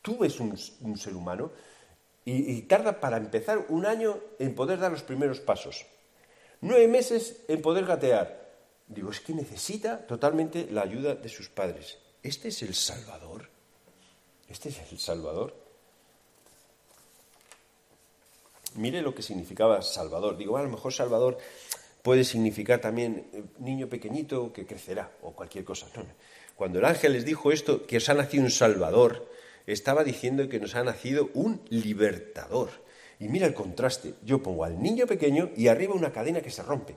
Tú 0.04 0.18
ves 0.18 0.38
un, 0.38 0.54
ser 0.98 1.16
humano 1.16 1.50
y, 2.26 2.60
tarda 2.68 3.00
para 3.00 3.16
empezar 3.16 3.64
un 3.70 3.86
año 3.86 4.20
en 4.38 4.54
poder 4.54 4.78
dar 4.78 4.92
los 4.92 5.02
primeros 5.02 5.40
pasos. 5.40 5.86
Nueve 6.60 6.86
meses 6.88 7.40
en 7.48 7.62
poder 7.62 7.86
gatear. 7.86 8.52
Digo, 8.86 9.10
es 9.10 9.20
que 9.20 9.32
necesita 9.32 10.06
totalmente 10.06 10.68
la 10.70 10.82
ayuda 10.82 11.14
de 11.14 11.30
sus 11.30 11.48
padres. 11.48 11.96
¿Este 12.22 12.48
es 12.48 12.60
el 12.60 12.74
Salvador? 12.74 13.48
¿Este 14.46 14.68
es 14.68 14.92
el 14.92 14.98
Salvador? 14.98 15.56
Mire 18.74 19.00
lo 19.00 19.14
que 19.14 19.22
significaba 19.22 19.80
Salvador. 19.80 20.36
Digo, 20.36 20.58
a 20.58 20.62
lo 20.62 20.68
mejor 20.68 20.92
Salvador 20.92 21.38
puede 22.02 22.24
significar 22.24 22.78
también 22.78 23.26
eh, 23.32 23.42
niño 23.58 23.88
pequeñito 23.88 24.52
que 24.52 24.66
crecerá 24.66 25.10
o 25.22 25.32
cualquier 25.32 25.64
cosa. 25.64 25.86
Cuando 26.56 26.78
el 26.78 26.84
ángel 26.84 27.14
les 27.14 27.24
dijo 27.24 27.50
esto, 27.50 27.86
que 27.86 27.96
os 27.96 28.08
ha 28.10 28.14
nacido 28.14 28.44
un 28.44 28.50
Salvador, 28.50 29.32
estaba 29.66 30.04
diciendo 30.04 30.48
que 30.48 30.60
nos 30.60 30.74
ha 30.74 30.84
nacido 30.84 31.30
un 31.34 31.60
libertador. 31.68 32.70
Y 33.18 33.28
mira 33.28 33.46
el 33.46 33.54
contraste. 33.54 34.14
Yo 34.24 34.42
pongo 34.42 34.64
al 34.64 34.82
niño 34.82 35.06
pequeño 35.06 35.50
y 35.56 35.68
arriba 35.68 35.94
una 35.94 36.12
cadena 36.12 36.40
que 36.40 36.50
se 36.50 36.62
rompe. 36.62 36.96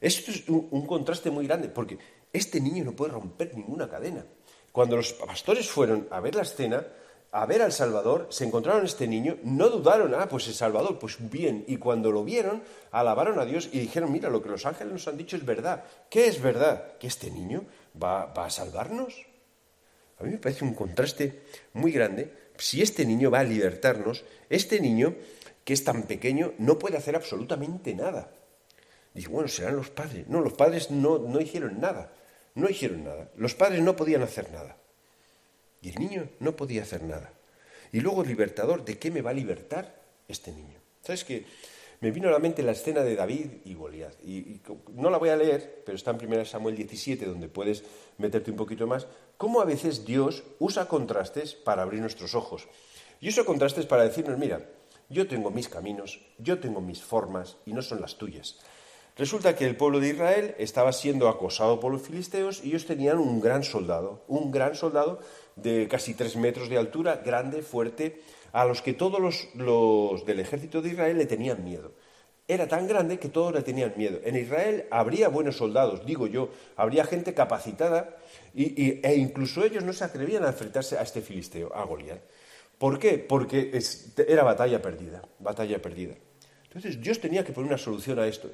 Esto 0.00 0.30
es 0.30 0.48
un, 0.48 0.86
contraste 0.86 1.30
muy 1.30 1.46
grande, 1.46 1.68
porque 1.68 1.98
este 2.32 2.60
niño 2.60 2.84
no 2.84 2.92
puede 2.92 3.12
romper 3.12 3.54
ninguna 3.54 3.88
cadena. 3.88 4.24
Cuando 4.72 4.96
los 4.96 5.12
pastores 5.12 5.68
fueron 5.68 6.08
a 6.10 6.20
ver 6.20 6.36
la 6.36 6.42
escena, 6.42 6.86
a 7.32 7.44
ver 7.44 7.60
al 7.60 7.72
Salvador, 7.72 8.28
se 8.30 8.44
encontraron 8.44 8.84
este 8.84 9.06
niño, 9.06 9.36
no 9.44 9.68
dudaron, 9.68 10.14
ah, 10.14 10.28
pues 10.28 10.48
el 10.48 10.54
Salvador, 10.54 10.98
pues 10.98 11.16
bien, 11.18 11.64
y 11.68 11.76
cuando 11.76 12.10
lo 12.10 12.24
vieron, 12.24 12.62
alabaron 12.92 13.38
a 13.38 13.44
Dios 13.44 13.68
y 13.72 13.78
dijeron, 13.78 14.10
mira, 14.10 14.30
lo 14.30 14.42
que 14.42 14.48
los 14.48 14.64
ángeles 14.64 14.92
nos 14.92 15.08
han 15.08 15.18
dicho 15.18 15.36
es 15.36 15.44
verdad. 15.44 15.84
¿Qué 16.08 16.26
es 16.26 16.40
verdad? 16.40 16.96
¿Que 16.98 17.08
este 17.08 17.30
niño 17.30 17.64
va, 18.02 18.26
va 18.26 18.46
a 18.46 18.50
salvarnos? 18.50 19.29
A 20.20 20.24
mí 20.24 20.32
me 20.32 20.38
parece 20.38 20.64
un 20.64 20.74
contraste 20.74 21.40
muy 21.72 21.92
grande. 21.92 22.30
Si 22.58 22.82
este 22.82 23.06
niño 23.06 23.30
va 23.30 23.40
a 23.40 23.44
libertarnos, 23.44 24.24
este 24.50 24.80
niño, 24.80 25.14
que 25.64 25.72
es 25.72 25.82
tan 25.82 26.02
pequeño, 26.02 26.52
no 26.58 26.78
puede 26.78 26.98
hacer 26.98 27.16
absolutamente 27.16 27.94
nada. 27.94 28.30
Dice, 29.14 29.28
bueno, 29.28 29.48
serán 29.48 29.76
los 29.76 29.90
padres. 29.90 30.28
No, 30.28 30.40
los 30.40 30.52
padres 30.52 30.90
no, 30.90 31.18
no 31.18 31.40
hicieron 31.40 31.80
nada. 31.80 32.12
No 32.54 32.68
hicieron 32.68 33.04
nada. 33.04 33.30
Los 33.36 33.54
padres 33.54 33.80
no 33.80 33.96
podían 33.96 34.22
hacer 34.22 34.52
nada. 34.52 34.76
Y 35.80 35.88
el 35.88 35.94
niño 35.96 36.28
no 36.38 36.54
podía 36.54 36.82
hacer 36.82 37.02
nada. 37.02 37.32
Y 37.92 38.00
luego, 38.00 38.22
libertador, 38.22 38.84
¿de 38.84 38.98
qué 38.98 39.10
me 39.10 39.22
va 39.22 39.30
a 39.30 39.34
libertar 39.34 40.00
este 40.28 40.52
niño? 40.52 40.78
¿Sabes 41.02 41.24
qué? 41.24 41.46
Me 42.00 42.10
vino 42.10 42.28
a 42.28 42.32
la 42.32 42.38
mente 42.38 42.62
la 42.62 42.72
escena 42.72 43.02
de 43.02 43.14
David 43.14 43.60
y 43.64 43.74
Goliat. 43.74 44.14
Y, 44.24 44.62
no 44.94 45.10
la 45.10 45.18
voy 45.18 45.28
a 45.28 45.36
leer, 45.36 45.82
pero 45.84 45.96
está 45.96 46.12
en 46.12 46.26
1 46.26 46.46
Samuel 46.46 46.74
17, 46.74 47.26
donde 47.26 47.48
puedes 47.48 47.84
meterte 48.16 48.50
un 48.50 48.56
poquito 48.56 48.86
más. 48.86 49.06
Cómo 49.36 49.60
a 49.60 49.66
veces 49.66 50.06
Dios 50.06 50.42
usa 50.58 50.88
contrastes 50.88 51.54
para 51.54 51.82
abrir 51.82 52.00
nuestros 52.00 52.34
ojos. 52.34 52.68
Y 53.20 53.28
usa 53.28 53.44
contrastes 53.44 53.84
para 53.84 54.04
decirnos, 54.04 54.38
mira, 54.38 54.66
yo 55.10 55.28
tengo 55.28 55.50
mis 55.50 55.68
caminos, 55.68 56.20
yo 56.38 56.58
tengo 56.58 56.80
mis 56.80 57.02
formas 57.02 57.58
y 57.66 57.74
no 57.74 57.82
son 57.82 58.00
las 58.00 58.16
tuyas. 58.16 58.58
Resulta 59.18 59.54
que 59.54 59.66
el 59.66 59.76
pueblo 59.76 60.00
de 60.00 60.08
Israel 60.08 60.54
estaba 60.56 60.92
siendo 60.92 61.28
acosado 61.28 61.80
por 61.80 61.92
los 61.92 62.00
filisteos 62.00 62.64
y 62.64 62.68
ellos 62.68 62.86
tenían 62.86 63.18
un 63.18 63.40
gran 63.40 63.62
soldado, 63.62 64.24
un 64.28 64.50
gran 64.50 64.74
soldado 64.74 65.20
de 65.56 65.88
casi 65.88 66.14
tres 66.14 66.36
metros 66.36 66.70
de 66.70 66.78
altura, 66.78 67.20
grande, 67.22 67.60
fuerte, 67.60 68.22
a 68.52 68.64
los 68.64 68.82
que 68.82 68.92
todos 68.92 69.48
los, 69.54 70.26
del 70.26 70.40
ejército 70.40 70.82
de 70.82 70.90
Israel 70.90 71.18
le 71.18 71.26
tenían 71.26 71.64
miedo. 71.64 71.92
Era 72.48 72.66
tan 72.66 72.88
grande 72.88 73.18
que 73.18 73.28
todos 73.28 73.54
le 73.54 73.62
tenían 73.62 73.94
miedo. 73.96 74.18
En 74.24 74.36
Israel 74.36 74.86
habría 74.90 75.28
buenos 75.28 75.56
soldados, 75.56 76.04
digo 76.04 76.26
yo, 76.26 76.50
habría 76.76 77.04
gente 77.04 77.32
capacitada 77.32 78.16
y, 78.54 79.00
e 79.06 79.14
incluso 79.14 79.64
ellos 79.64 79.84
no 79.84 79.92
se 79.92 80.04
atrevían 80.04 80.44
a 80.44 80.48
enfrentarse 80.48 80.98
a 80.98 81.02
este 81.02 81.20
filisteo, 81.20 81.72
a 81.74 81.84
Goliat. 81.84 82.20
¿Por 82.76 82.98
qué? 82.98 83.18
Porque 83.18 83.78
era 84.26 84.42
batalla 84.42 84.80
perdida, 84.82 85.22
batalla 85.38 85.80
perdida. 85.80 86.14
Entonces 86.64 87.00
Dios 87.00 87.20
tenía 87.20 87.44
que 87.44 87.52
poner 87.52 87.68
una 87.68 87.78
solución 87.78 88.18
a 88.20 88.26
esto. 88.26 88.50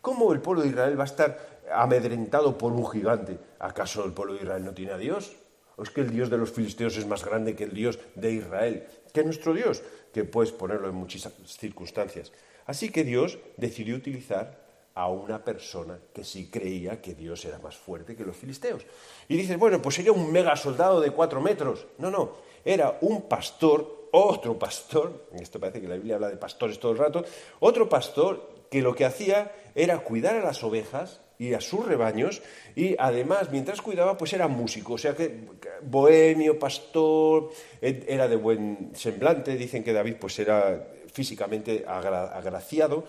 ¿cómo 0.00 0.32
el 0.32 0.40
pueblo 0.40 0.62
de 0.62 0.68
Israel 0.68 0.98
va 0.98 1.02
a 1.02 1.06
estar 1.06 1.60
amedrentado 1.72 2.56
por 2.56 2.72
un 2.72 2.88
gigante? 2.88 3.38
¿Acaso 3.58 4.04
el 4.04 4.12
pueblo 4.12 4.34
de 4.34 4.42
Israel 4.42 4.64
no 4.64 4.72
tiene 4.72 4.92
a 4.92 4.96
Dios? 4.96 5.36
¿O 5.76 5.82
es 5.82 5.90
que 5.90 6.00
el 6.00 6.10
Dios 6.10 6.30
de 6.30 6.38
los 6.38 6.50
filisteos 6.50 6.96
es 6.96 7.06
más 7.06 7.24
grande 7.24 7.54
que 7.54 7.64
el 7.64 7.74
Dios 7.74 7.98
de 8.14 8.32
Israel? 8.32 8.86
Que 9.12 9.24
nuestro 9.24 9.54
Dios, 9.54 9.82
que 10.12 10.24
puedes 10.24 10.52
ponerlo 10.52 10.88
en 10.88 10.94
muchas 10.94 11.28
circunstancias. 11.46 12.32
Así 12.66 12.90
que 12.90 13.04
Dios 13.04 13.38
decidió 13.56 13.96
utilizar 13.96 14.68
a 14.94 15.08
una 15.08 15.44
persona 15.44 15.98
que 16.12 16.24
sí 16.24 16.50
creía 16.50 17.00
que 17.00 17.14
Dios 17.14 17.44
era 17.44 17.60
más 17.60 17.76
fuerte 17.76 18.16
que 18.16 18.24
los 18.24 18.36
filisteos. 18.36 18.84
Y 19.28 19.36
dices, 19.36 19.56
bueno, 19.56 19.80
pues 19.80 19.94
sería 19.94 20.10
un 20.10 20.32
mega 20.32 20.56
soldado 20.56 21.00
de 21.00 21.12
cuatro 21.12 21.40
metros. 21.40 21.86
No, 21.98 22.10
no, 22.10 22.36
era 22.64 22.98
un 23.02 23.28
pastor, 23.28 24.08
otro 24.10 24.58
pastor, 24.58 25.28
esto 25.32 25.60
parece 25.60 25.80
que 25.80 25.86
la 25.86 25.94
Biblia 25.94 26.16
habla 26.16 26.28
de 26.28 26.36
pastores 26.36 26.80
todo 26.80 26.92
el 26.92 26.98
rato, 26.98 27.24
otro 27.60 27.88
pastor 27.88 28.50
que 28.70 28.82
lo 28.82 28.94
que 28.94 29.04
hacía 29.04 29.52
era 29.74 30.00
cuidar 30.00 30.34
a 30.34 30.44
las 30.44 30.64
ovejas 30.64 31.20
y 31.38 31.54
a 31.54 31.60
sus 31.60 31.86
rebaños 31.86 32.42
y 32.74 32.96
además 32.98 33.50
mientras 33.50 33.80
cuidaba 33.80 34.18
pues 34.18 34.32
era 34.32 34.48
músico, 34.48 34.94
o 34.94 34.98
sea 34.98 35.14
que 35.14 35.46
bohemio, 35.82 36.58
pastor, 36.58 37.50
era 37.80 38.28
de 38.28 38.36
buen 38.36 38.90
semblante, 38.94 39.56
dicen 39.56 39.84
que 39.84 39.92
David 39.92 40.16
pues 40.20 40.38
era 40.38 40.88
físicamente 41.12 41.84
agraciado. 41.86 43.04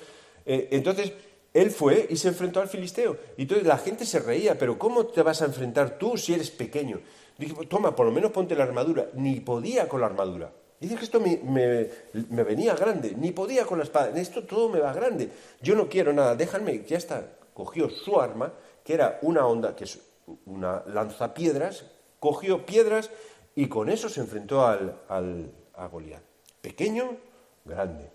Eh, 0.46 0.70
entonces 0.72 1.14
él 1.54 1.72
fue 1.72 2.08
y 2.10 2.16
se 2.16 2.30
enfrentó 2.30 2.62
al 2.62 2.70
filisteo. 2.70 3.18
Y 3.38 3.44
entonces 3.44 3.66
la 3.66 3.78
gente 3.78 4.06
se 4.06 4.20
reía, 4.20 4.58
pero 4.58 4.78
¿cómo 4.78 5.08
te 5.08 5.22
vas 5.22 5.42
a 5.42 5.46
enfrentar 5.46 5.98
tú 5.98 6.18
si 6.18 6.34
eres 6.34 6.52
pequeño? 6.52 7.02
Dije, 7.38 7.54
toma, 7.68 7.96
por 7.96 8.06
lo 8.06 8.12
menos 8.12 8.32
ponte 8.32 8.56
la 8.56 8.64
armadura. 8.64 9.10
Ni 9.14 9.40
podía 9.40 9.88
con 9.88 10.02
la 10.02 10.08
armadura. 10.08 10.52
Dice 10.80 10.96
que 10.96 11.04
esto 11.04 11.20
me, 11.20 11.38
me, 11.44 12.44
venía 12.44 12.74
grande, 12.74 13.14
ni 13.18 13.32
podía 13.32 13.66
con 13.66 13.80
la 13.80 13.84
espada. 13.84 14.18
Esto 14.20 14.44
todo 14.44 14.70
me 14.70 14.80
va 14.80 14.94
grande. 14.94 15.30
Yo 15.62 15.76
no 15.76 15.90
quiero 15.90 16.14
nada, 16.14 16.36
déjame, 16.36 16.84
ya 16.88 16.98
está 16.98 17.39
cogió 17.60 17.90
su 17.90 18.22
arma, 18.22 18.54
que 18.86 18.94
era 18.94 19.20
una 19.22 19.46
onda, 19.46 19.76
que 19.76 19.84
es 19.84 20.00
una 20.46 20.82
lanzapiedras, 20.88 21.84
cogió 22.18 22.66
piedras 22.66 23.12
y 23.54 23.68
con 23.68 23.90
eso 23.90 24.08
se 24.08 24.22
enfrentó 24.22 24.66
al, 24.66 25.02
al, 25.10 25.52
a 25.74 25.88
Goliat. 25.88 26.24
Pequeño, 26.62 27.18
grande. 27.66 28.10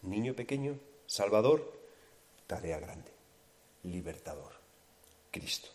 Niño 0.00 0.32
pequeño, 0.32 0.78
salvador, 1.04 1.70
tarea 2.46 2.80
grande. 2.80 3.10
Libertador, 3.82 4.52
Cristo. 5.30 5.68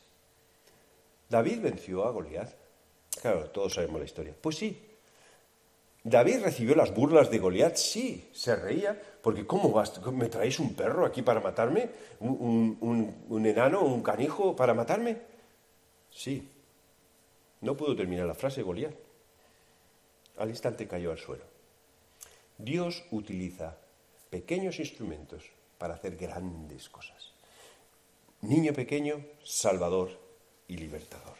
David 1.29 1.61
venció 1.61 2.05
a 2.05 2.09
Goliat. 2.09 2.51
Claro, 3.21 3.51
todos 3.51 3.75
sabemos 3.75 3.99
la 3.99 4.05
historia. 4.05 4.33
Pues 4.41 4.55
sí, 4.57 4.90
David 6.03 6.41
recibió 6.43 6.75
las 6.75 6.93
burlas 6.93 7.29
de 7.29 7.37
Goliat, 7.37 7.75
sí, 7.75 8.27
se 8.33 8.55
reía, 8.55 8.99
porque 9.21 9.45
¿cómo 9.45 9.71
vas? 9.71 10.03
¿Me 10.07 10.29
traéis 10.29 10.59
un 10.59 10.73
perro 10.73 11.05
aquí 11.05 11.21
para 11.21 11.39
matarme? 11.39 11.89
¿Un, 12.19 12.77
un, 12.81 13.25
un 13.29 13.45
enano, 13.45 13.81
un 13.81 14.01
canijo 14.01 14.55
para 14.55 14.73
matarme? 14.73 15.17
Sí. 16.09 16.49
No 17.61 17.77
pudo 17.77 17.95
terminar 17.95 18.25
la 18.25 18.33
frase 18.33 18.63
Goliat. 18.63 18.95
Al 20.37 20.49
instante 20.49 20.87
cayó 20.87 21.11
al 21.11 21.19
suelo. 21.19 21.43
Dios 22.57 23.03
utiliza 23.11 23.77
pequeños 24.31 24.79
instrumentos 24.79 25.43
para 25.77 25.95
hacer 25.95 26.15
grandes 26.15 26.89
cosas. 26.89 27.33
Niño 28.41 28.73
pequeño, 28.73 29.23
salvador 29.43 30.09
y 30.67 30.77
libertador. 30.77 31.35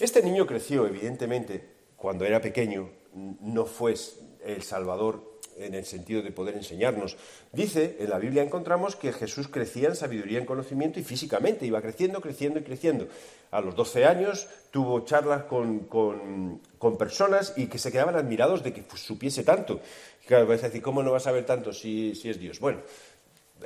Este 0.00 0.22
niño 0.22 0.46
creció, 0.46 0.86
evidentemente, 0.86 1.68
cuando 1.96 2.24
era 2.24 2.40
pequeño, 2.40 2.88
no 3.14 3.66
fue 3.66 3.94
el 4.44 4.62
Salvador 4.62 5.34
en 5.56 5.74
el 5.74 5.84
sentido 5.84 6.22
de 6.22 6.32
poder 6.32 6.56
enseñarnos. 6.56 7.16
Dice, 7.52 7.96
en 8.00 8.10
la 8.10 8.18
Biblia 8.18 8.42
encontramos 8.42 8.96
que 8.96 9.12
Jesús 9.12 9.48
crecía 9.48 9.88
en 9.88 9.96
sabiduría, 9.96 10.38
en 10.38 10.46
conocimiento 10.46 10.98
y 10.98 11.04
físicamente, 11.04 11.66
iba 11.66 11.80
creciendo, 11.80 12.20
creciendo 12.20 12.58
y 12.58 12.62
creciendo. 12.62 13.08
A 13.50 13.60
los 13.60 13.76
12 13.76 14.04
años 14.04 14.48
tuvo 14.70 15.04
charlas 15.04 15.44
con, 15.44 16.60
personas 16.98 17.54
y 17.56 17.66
que 17.66 17.78
se 17.78 17.92
quedaban 17.92 18.16
admirados 18.16 18.62
de 18.62 18.72
que 18.72 18.84
supiese 18.96 19.44
tanto. 19.44 19.80
Y 20.24 20.26
claro, 20.26 20.46
vas 20.46 20.62
a 20.62 20.66
decir, 20.66 20.82
¿cómo 20.82 21.02
no 21.02 21.12
vas 21.12 21.22
a 21.22 21.30
saber 21.30 21.46
tanto 21.46 21.72
si, 21.72 22.14
si 22.14 22.30
es 22.30 22.38
Dios? 22.38 22.58
Bueno, 22.58 22.80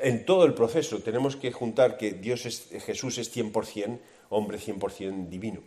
en 0.02 0.24
todo 0.24 0.44
el 0.44 0.54
proceso 0.54 1.00
tenemos 1.00 1.36
que 1.36 1.52
juntar 1.52 1.96
que 1.96 2.12
Dios 2.12 2.46
es, 2.46 2.68
Jesús 2.84 3.18
es 3.18 3.34
100% 3.34 3.98
hombre, 4.30 4.58
100% 4.58 5.28
divino. 5.28 5.62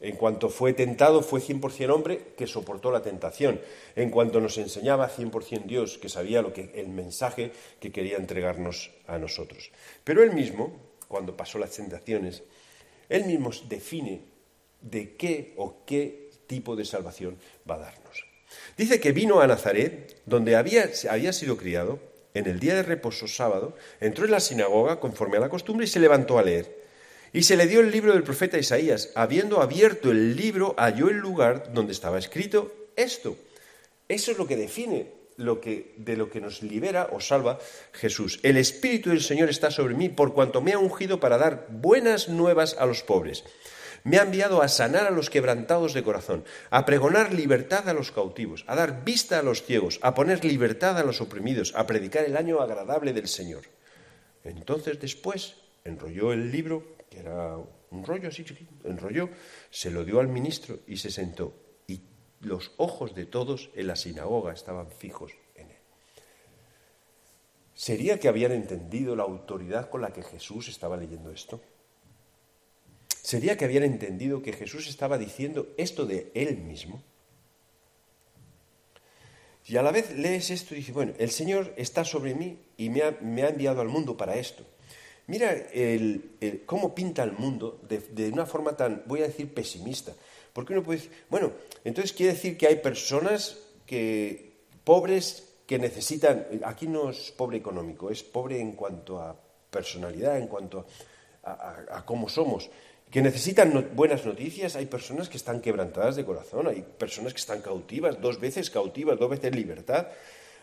En 0.00 0.14
cuanto 0.14 0.48
fue 0.48 0.72
tentado, 0.74 1.22
fue 1.22 1.40
100% 1.40 1.90
hombre 1.90 2.32
que 2.36 2.46
soportó 2.46 2.92
la 2.92 3.02
tentación. 3.02 3.60
En 3.96 4.10
cuanto 4.10 4.40
nos 4.40 4.56
enseñaba, 4.56 5.10
100% 5.10 5.64
Dios, 5.64 5.98
que 5.98 6.08
sabía 6.08 6.40
lo 6.40 6.52
que, 6.52 6.70
el 6.76 6.88
mensaje 6.88 7.50
que 7.80 7.90
quería 7.90 8.16
entregarnos 8.16 8.92
a 9.08 9.18
nosotros. 9.18 9.72
Pero 10.04 10.22
él 10.22 10.32
mismo, 10.32 10.72
cuando 11.08 11.36
pasó 11.36 11.58
las 11.58 11.72
tentaciones, 11.72 12.44
él 13.08 13.24
mismo 13.24 13.50
define 13.68 14.22
de 14.80 15.16
qué 15.16 15.54
o 15.56 15.84
qué 15.84 16.30
tipo 16.46 16.76
de 16.76 16.84
salvación 16.84 17.36
va 17.68 17.74
a 17.74 17.78
darnos. 17.78 18.24
Dice 18.76 19.00
que 19.00 19.12
vino 19.12 19.40
a 19.40 19.46
Nazaret, 19.48 20.22
donde 20.26 20.54
había, 20.54 20.88
había 21.10 21.32
sido 21.32 21.56
criado, 21.56 21.98
en 22.34 22.46
el 22.46 22.60
día 22.60 22.76
de 22.76 22.84
reposo 22.84 23.26
sábado, 23.26 23.74
entró 24.00 24.24
en 24.24 24.30
la 24.30 24.40
sinagoga 24.40 25.00
conforme 25.00 25.38
a 25.38 25.40
la 25.40 25.48
costumbre 25.48 25.86
y 25.86 25.88
se 25.88 25.98
levantó 25.98 26.38
a 26.38 26.42
leer. 26.42 26.87
Y 27.32 27.42
se 27.42 27.56
le 27.56 27.66
dio 27.66 27.80
el 27.80 27.90
libro 27.90 28.12
del 28.12 28.22
profeta 28.22 28.58
Isaías. 28.58 29.10
Habiendo 29.14 29.60
abierto 29.60 30.10
el 30.10 30.36
libro, 30.36 30.74
halló 30.78 31.10
el 31.10 31.18
lugar 31.18 31.72
donde 31.72 31.92
estaba 31.92 32.18
escrito 32.18 32.72
esto. 32.96 33.36
Eso 34.08 34.32
es 34.32 34.38
lo 34.38 34.46
que 34.46 34.56
define 34.56 35.18
lo 35.38 35.60
que, 35.60 35.94
de 35.96 36.16
lo 36.16 36.28
que 36.28 36.40
nos 36.40 36.62
libera 36.62 37.08
o 37.12 37.20
salva 37.20 37.58
Jesús. 37.92 38.40
El 38.42 38.56
Espíritu 38.56 39.10
del 39.10 39.22
Señor 39.22 39.48
está 39.48 39.70
sobre 39.70 39.94
mí 39.94 40.08
por 40.08 40.34
cuanto 40.34 40.60
me 40.60 40.72
ha 40.72 40.78
ungido 40.78 41.20
para 41.20 41.38
dar 41.38 41.66
buenas 41.70 42.28
nuevas 42.28 42.76
a 42.78 42.86
los 42.86 43.02
pobres. 43.02 43.44
Me 44.04 44.18
ha 44.18 44.22
enviado 44.22 44.62
a 44.62 44.68
sanar 44.68 45.06
a 45.06 45.10
los 45.10 45.30
quebrantados 45.30 45.94
de 45.94 46.02
corazón, 46.02 46.44
a 46.70 46.84
pregonar 46.86 47.32
libertad 47.32 47.88
a 47.88 47.92
los 47.92 48.12
cautivos, 48.12 48.64
a 48.66 48.74
dar 48.74 49.04
vista 49.04 49.38
a 49.38 49.42
los 49.42 49.62
ciegos, 49.62 49.98
a 50.02 50.14
poner 50.14 50.44
libertad 50.44 50.98
a 50.98 51.02
los 51.02 51.20
oprimidos, 51.20 51.72
a 51.74 51.86
predicar 51.86 52.24
el 52.24 52.36
año 52.36 52.60
agradable 52.60 53.12
del 53.12 53.28
Señor. 53.28 53.62
Entonces 54.44 55.00
después 55.00 55.56
enrolló 55.84 56.32
el 56.32 56.50
libro 56.50 56.97
era 57.18 57.56
un 57.90 58.04
rollo 58.04 58.28
así 58.28 58.44
chiquito, 58.44 58.72
enrolló, 58.84 59.30
se 59.70 59.90
lo 59.90 60.04
dio 60.04 60.20
al 60.20 60.28
ministro 60.28 60.80
y 60.86 60.96
se 60.96 61.10
sentó. 61.10 61.52
Y 61.86 62.02
los 62.40 62.72
ojos 62.76 63.14
de 63.14 63.26
todos 63.26 63.70
en 63.74 63.86
la 63.86 63.96
sinagoga 63.96 64.52
estaban 64.52 64.90
fijos 64.90 65.32
en 65.54 65.70
él. 65.70 65.76
¿Sería 67.74 68.18
que 68.18 68.28
habían 68.28 68.52
entendido 68.52 69.16
la 69.16 69.24
autoridad 69.24 69.88
con 69.90 70.02
la 70.02 70.12
que 70.12 70.22
Jesús 70.22 70.68
estaba 70.68 70.96
leyendo 70.96 71.30
esto? 71.30 71.60
¿Sería 73.22 73.56
que 73.56 73.64
habían 73.64 73.84
entendido 73.84 74.42
que 74.42 74.52
Jesús 74.52 74.88
estaba 74.88 75.18
diciendo 75.18 75.68
esto 75.76 76.06
de 76.06 76.30
él 76.34 76.56
mismo? 76.56 77.02
Y 79.68 79.76
a 79.76 79.82
la 79.82 79.92
vez 79.92 80.16
lees 80.16 80.50
esto 80.50 80.74
y 80.74 80.78
dices, 80.78 80.94
bueno, 80.94 81.12
el 81.18 81.30
Señor 81.30 81.74
está 81.76 82.02
sobre 82.02 82.34
mí 82.34 82.58
y 82.78 82.88
me 82.88 83.02
ha, 83.02 83.08
enviado 83.20 83.82
al 83.82 83.88
mundo 83.88 84.16
para 84.16 84.36
esto. 84.36 84.64
Mira 85.28 85.52
el, 85.52 86.62
cómo 86.66 86.94
pinta 86.94 87.22
el 87.22 87.32
mundo 87.32 87.80
de, 87.86 88.30
una 88.30 88.46
forma 88.46 88.76
tan, 88.76 89.02
voy 89.06 89.20
a 89.20 89.26
decir, 89.26 89.52
pesimista. 89.52 90.12
Porque 90.52 90.72
uno 90.72 90.82
puede 90.82 91.00
decir, 91.00 91.12
bueno, 91.28 91.52
entonces 91.84 92.12
quiere 92.12 92.32
decir 92.32 92.56
que 92.56 92.66
hay 92.66 92.76
personas 92.76 93.58
que, 93.86 94.48
pobres 94.84 95.44
que 95.66 95.78
necesitan, 95.78 96.46
aquí 96.64 96.86
no 96.86 97.10
es 97.10 97.30
pobre 97.30 97.58
económico, 97.58 98.08
es 98.10 98.22
pobre 98.22 98.58
en 98.58 98.72
cuanto 98.72 99.20
a 99.20 99.36
personalidad, 99.70 100.38
en 100.38 100.46
cuanto 100.46 100.86
a, 101.44 102.02
cómo 102.06 102.30
somos, 102.30 102.70
que 103.10 103.20
necesitan 103.20 103.90
buenas 103.94 104.24
noticias, 104.24 104.76
hay 104.76 104.86
personas 104.86 105.28
que 105.28 105.36
están 105.36 105.60
quebrantadas 105.60 106.16
de 106.16 106.24
corazón, 106.24 106.68
hay 106.68 106.80
personas 106.80 107.34
que 107.34 107.40
están 107.40 107.60
cautivas, 107.60 108.18
dos 108.18 108.40
veces 108.40 108.70
cautivas, 108.70 109.18
dos 109.18 109.28
veces 109.28 109.54
libertad, 109.54 110.08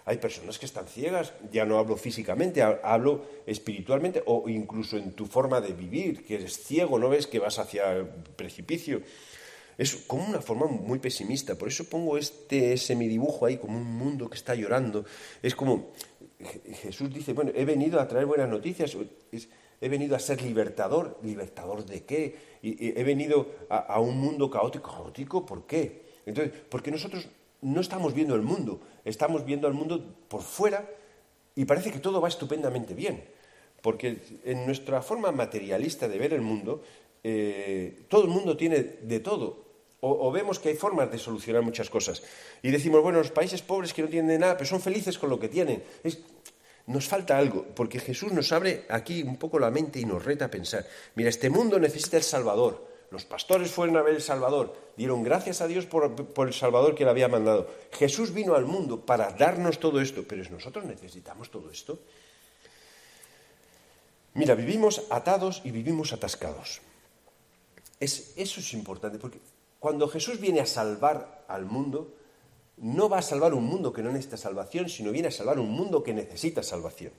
hay 0.06 0.18
personas 0.18 0.60
que 0.60 0.68
están 0.68 0.88
ciegas, 0.88 1.34
ya 1.52 1.66
no 1.66 1.80
hablo 1.80 1.98
físicamente, 1.98 2.62
hablo 2.62 3.26
espiritualmente 3.48 4.22
o 4.28 4.48
incluso 4.48 4.98
en 4.98 5.14
tu 5.14 5.26
forma 5.26 5.60
de 5.60 5.74
vivir, 5.74 6.24
que 6.24 6.36
eres 6.36 6.64
ciego, 6.64 7.00
no 7.00 7.10
ves 7.10 7.26
que 7.26 7.40
vas 7.40 7.58
hacia 7.58 7.92
el 7.92 8.06
precipicio. 8.06 9.02
Es 9.78 9.96
como 10.08 10.24
una 10.24 10.42
forma 10.42 10.68
muy 10.68 11.00
pesimista, 11.00 11.56
por 11.56 11.68
eso 11.68 11.86
pongo 11.86 12.18
este 12.18 12.78
semidibujo 12.78 13.48
ahí 13.48 13.58
como 13.58 13.78
un 13.78 13.98
mundo 13.98 14.30
que 14.30 14.38
está 14.38 14.54
llorando. 14.54 15.06
Es 15.42 15.56
como 15.56 15.92
Jesús 16.84 17.12
dice, 17.12 17.34
bueno, 17.34 17.52
he 17.56 17.66
venido 17.66 18.00
a 18.00 18.08
traer 18.08 18.28
buenas 18.28 18.48
noticias, 18.48 18.96
he 19.82 19.90
venido 19.90 20.16
a 20.16 20.20
ser 20.20 20.42
libertador, 20.44 21.20
libertador 21.24 21.84
de 21.84 22.04
qué? 22.04 22.56
he 22.62 23.04
venido 23.04 23.50
a, 23.70 24.00
un 24.00 24.18
mundo 24.18 24.50
caótico, 24.50 24.92
caótico, 24.92 25.46
¿por 25.46 25.66
qué? 25.66 26.06
Entonces, 26.26 26.54
porque 26.70 26.92
nosotros 26.92 27.28
no 27.62 27.82
estamos 27.82 28.14
viendo 28.14 28.36
el 28.36 28.42
mundo, 28.42 28.80
estamos 29.06 29.46
viendo 29.46 29.68
al 29.68 29.74
mundo 29.74 30.04
por 30.28 30.42
fuera 30.42 30.90
y 31.56 31.66
parece 31.66 31.92
que 31.92 32.00
todo 32.00 32.20
va 32.20 32.28
estupendamente 32.28 32.94
bien, 32.94 33.24
porque 33.82 34.18
en 34.44 34.66
nuestra 34.66 35.02
forma 35.02 35.32
materialista 35.32 36.08
de 36.08 36.18
ver 36.18 36.34
el 36.34 36.42
mundo, 36.42 36.84
eh, 37.24 38.06
todo 38.10 38.24
el 38.24 38.30
mundo 38.30 38.58
tiene 38.58 38.84
de 39.02 39.20
todo, 39.20 39.66
o, 40.08 40.32
vemos 40.32 40.60
que 40.60 40.70
hay 40.70 40.76
formas 40.76 41.12
de 41.12 41.18
solucionar 41.18 41.64
muchas 41.64 41.90
cosas. 41.90 42.22
Y 42.62 42.70
decimos, 42.70 43.02
bueno, 43.02 43.18
los 43.18 43.32
países 43.32 43.64
pobres 43.64 43.92
que 43.92 44.04
no 44.04 44.08
tienen 44.08 44.40
nada, 44.40 44.56
pero 44.56 44.70
son 44.70 44.80
felices 44.80 45.18
con 45.18 45.30
lo 45.30 45.40
que 45.40 45.50
tienen. 45.50 45.84
nos 46.86 47.08
falta 47.08 47.38
algo, 47.40 47.66
porque 47.74 48.00
Jesús 48.00 48.32
nos 48.32 48.52
abre 48.52 48.86
aquí 48.90 49.24
un 49.24 49.38
poco 49.38 49.58
la 49.58 49.72
mente 49.72 50.00
y 50.00 50.06
nos 50.06 50.24
reta 50.24 50.46
a 50.46 50.52
pensar, 50.52 50.86
mira, 51.16 51.30
este 51.30 51.50
mundo 51.50 51.80
necesita 51.80 52.18
el 52.18 52.24
Salvador. 52.24 52.95
Los 53.16 53.24
pastores 53.24 53.72
fueron 53.72 53.96
a 53.96 54.02
ver 54.02 54.16
el 54.16 54.22
Salvador, 54.22 54.76
dieron 54.98 55.24
gracias 55.24 55.62
a 55.62 55.68
Dios 55.68 55.86
por, 55.86 56.14
el 56.48 56.54
Salvador 56.54 56.96
que 56.96 57.06
le 57.06 57.12
había 57.12 57.30
mandado. 57.30 57.70
Jesús 57.94 58.34
vino 58.34 58.56
al 58.56 58.66
mundo 58.66 59.06
para 59.06 59.32
darnos 59.32 59.80
todo 59.80 60.02
esto, 60.02 60.26
pero 60.28 60.44
nosotros 60.50 60.84
necesitamos 60.84 61.50
todo 61.50 61.72
esto. 61.72 61.98
Mira, 64.34 64.54
vivimos 64.54 65.04
atados 65.10 65.62
y 65.64 65.72
vivimos 65.72 66.12
atascados. 66.12 66.82
Es, 68.02 68.34
eso 68.36 68.60
es 68.60 68.74
importante, 68.74 69.18
porque 69.18 69.40
cuando 69.80 70.10
Jesús 70.10 70.42
viene 70.42 70.60
a 70.60 70.66
salvar 70.66 71.46
al 71.48 71.64
mundo, 71.64 72.14
no 72.76 73.08
va 73.08 73.20
a 73.20 73.22
salvar 73.22 73.54
un 73.54 73.64
mundo 73.64 73.94
que 73.94 74.04
no 74.04 74.12
necesita 74.12 74.36
salvación, 74.36 74.90
sino 74.90 75.14
viene 75.14 75.30
a 75.30 75.32
salvar 75.32 75.58
un 75.58 75.72
mundo 75.72 76.04
que 76.04 76.14
necesita 76.14 76.64
salvación. 76.64 77.14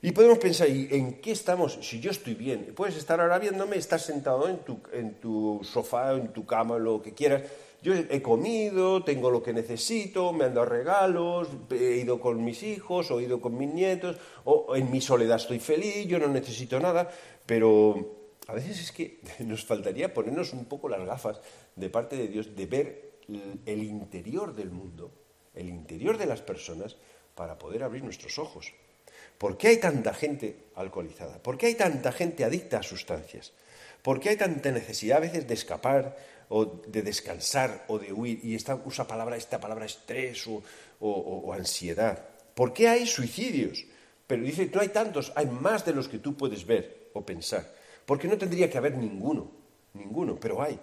Y 0.00 0.12
podemos 0.12 0.38
pensar, 0.38 0.68
¿y 0.68 0.88
en 0.92 1.20
qué 1.20 1.32
estamos? 1.32 1.78
Si 1.82 1.98
yo 1.98 2.12
estoy 2.12 2.34
bien, 2.34 2.72
puedes 2.76 2.96
estar 2.96 3.20
ahora 3.20 3.38
viéndome, 3.38 3.76
estás 3.76 4.02
sentado 4.02 4.48
en 4.48 4.58
tu, 4.58 4.78
en 4.92 5.14
tu 5.14 5.60
sofá, 5.64 6.12
en 6.12 6.32
tu 6.32 6.46
cama, 6.46 6.78
lo 6.78 7.02
que 7.02 7.14
quieras. 7.14 7.42
Yo 7.82 7.94
he 7.94 8.22
comido, 8.22 9.02
tengo 9.02 9.30
lo 9.30 9.42
que 9.42 9.52
necesito, 9.52 10.32
me 10.32 10.44
han 10.44 10.54
dado 10.54 10.66
regalos, 10.66 11.48
he 11.70 11.96
ido 11.96 12.20
con 12.20 12.44
mis 12.44 12.62
hijos, 12.62 13.10
o 13.10 13.18
he 13.18 13.24
ido 13.24 13.40
con 13.40 13.56
mis 13.56 13.72
nietos, 13.72 14.16
o 14.44 14.74
en 14.76 14.90
mi 14.90 15.00
soledad 15.00 15.36
estoy 15.36 15.58
feliz, 15.58 16.06
yo 16.06 16.18
no 16.18 16.28
necesito 16.28 16.78
nada, 16.80 17.08
pero 17.46 18.18
a 18.46 18.54
veces 18.54 18.80
es 18.80 18.92
que 18.92 19.20
nos 19.40 19.64
faltaría 19.64 20.14
ponernos 20.14 20.52
un 20.52 20.64
poco 20.66 20.88
las 20.88 21.04
gafas 21.04 21.40
de 21.74 21.90
parte 21.90 22.16
de 22.16 22.28
Dios 22.28 22.54
de 22.54 22.66
ver 22.66 23.18
el 23.66 23.82
interior 23.82 24.54
del 24.54 24.70
mundo, 24.70 25.12
el 25.54 25.68
interior 25.68 26.18
de 26.18 26.26
las 26.26 26.40
personas, 26.40 26.96
para 27.34 27.58
poder 27.58 27.84
abrir 27.84 28.02
nuestros 28.02 28.38
ojos. 28.38 28.72
¿Por 29.38 29.56
qué 29.56 29.68
hay 29.68 29.76
tanta 29.78 30.12
gente 30.12 30.56
alcoholizada? 30.74 31.42
¿Por 31.42 31.56
qué 31.56 31.66
hay 31.66 31.74
tanta 31.74 32.12
gente 32.12 32.44
adicta 32.44 32.78
a 32.78 32.82
sustancias? 32.82 33.52
¿Por 34.02 34.20
qué 34.20 34.30
hay 34.30 34.36
tanta 34.36 34.70
necesidad 34.70 35.18
a 35.18 35.20
veces 35.20 35.46
de 35.46 35.54
escapar 35.54 36.16
o 36.48 36.64
de 36.64 37.02
descansar 37.02 37.84
o 37.88 37.98
de 37.98 38.12
huir? 38.12 38.40
Y 38.44 38.54
esta, 38.54 38.76
palabra, 39.06 39.36
esta 39.36 39.60
palabra 39.60 39.86
estrés 39.86 40.46
o, 40.46 40.62
o 41.00 41.52
ansiedad. 41.52 42.24
¿Por 42.54 42.72
qué 42.72 42.88
hay 42.88 43.06
suicidios? 43.06 43.84
Pero 44.26 44.42
dice, 44.42 44.70
no 44.72 44.80
hay 44.80 44.88
tantos, 44.88 45.32
hay 45.36 45.46
más 45.46 45.86
de 45.86 45.94
los 45.94 46.08
que 46.08 46.18
tú 46.18 46.36
puedes 46.36 46.66
ver 46.66 47.10
o 47.14 47.24
pensar. 47.24 47.72
Porque 48.04 48.28
no 48.28 48.36
tendría 48.36 48.68
que 48.68 48.78
haber 48.78 48.96
ninguno, 48.96 49.50
ninguno, 49.94 50.38
pero 50.38 50.62
hay. 50.62 50.78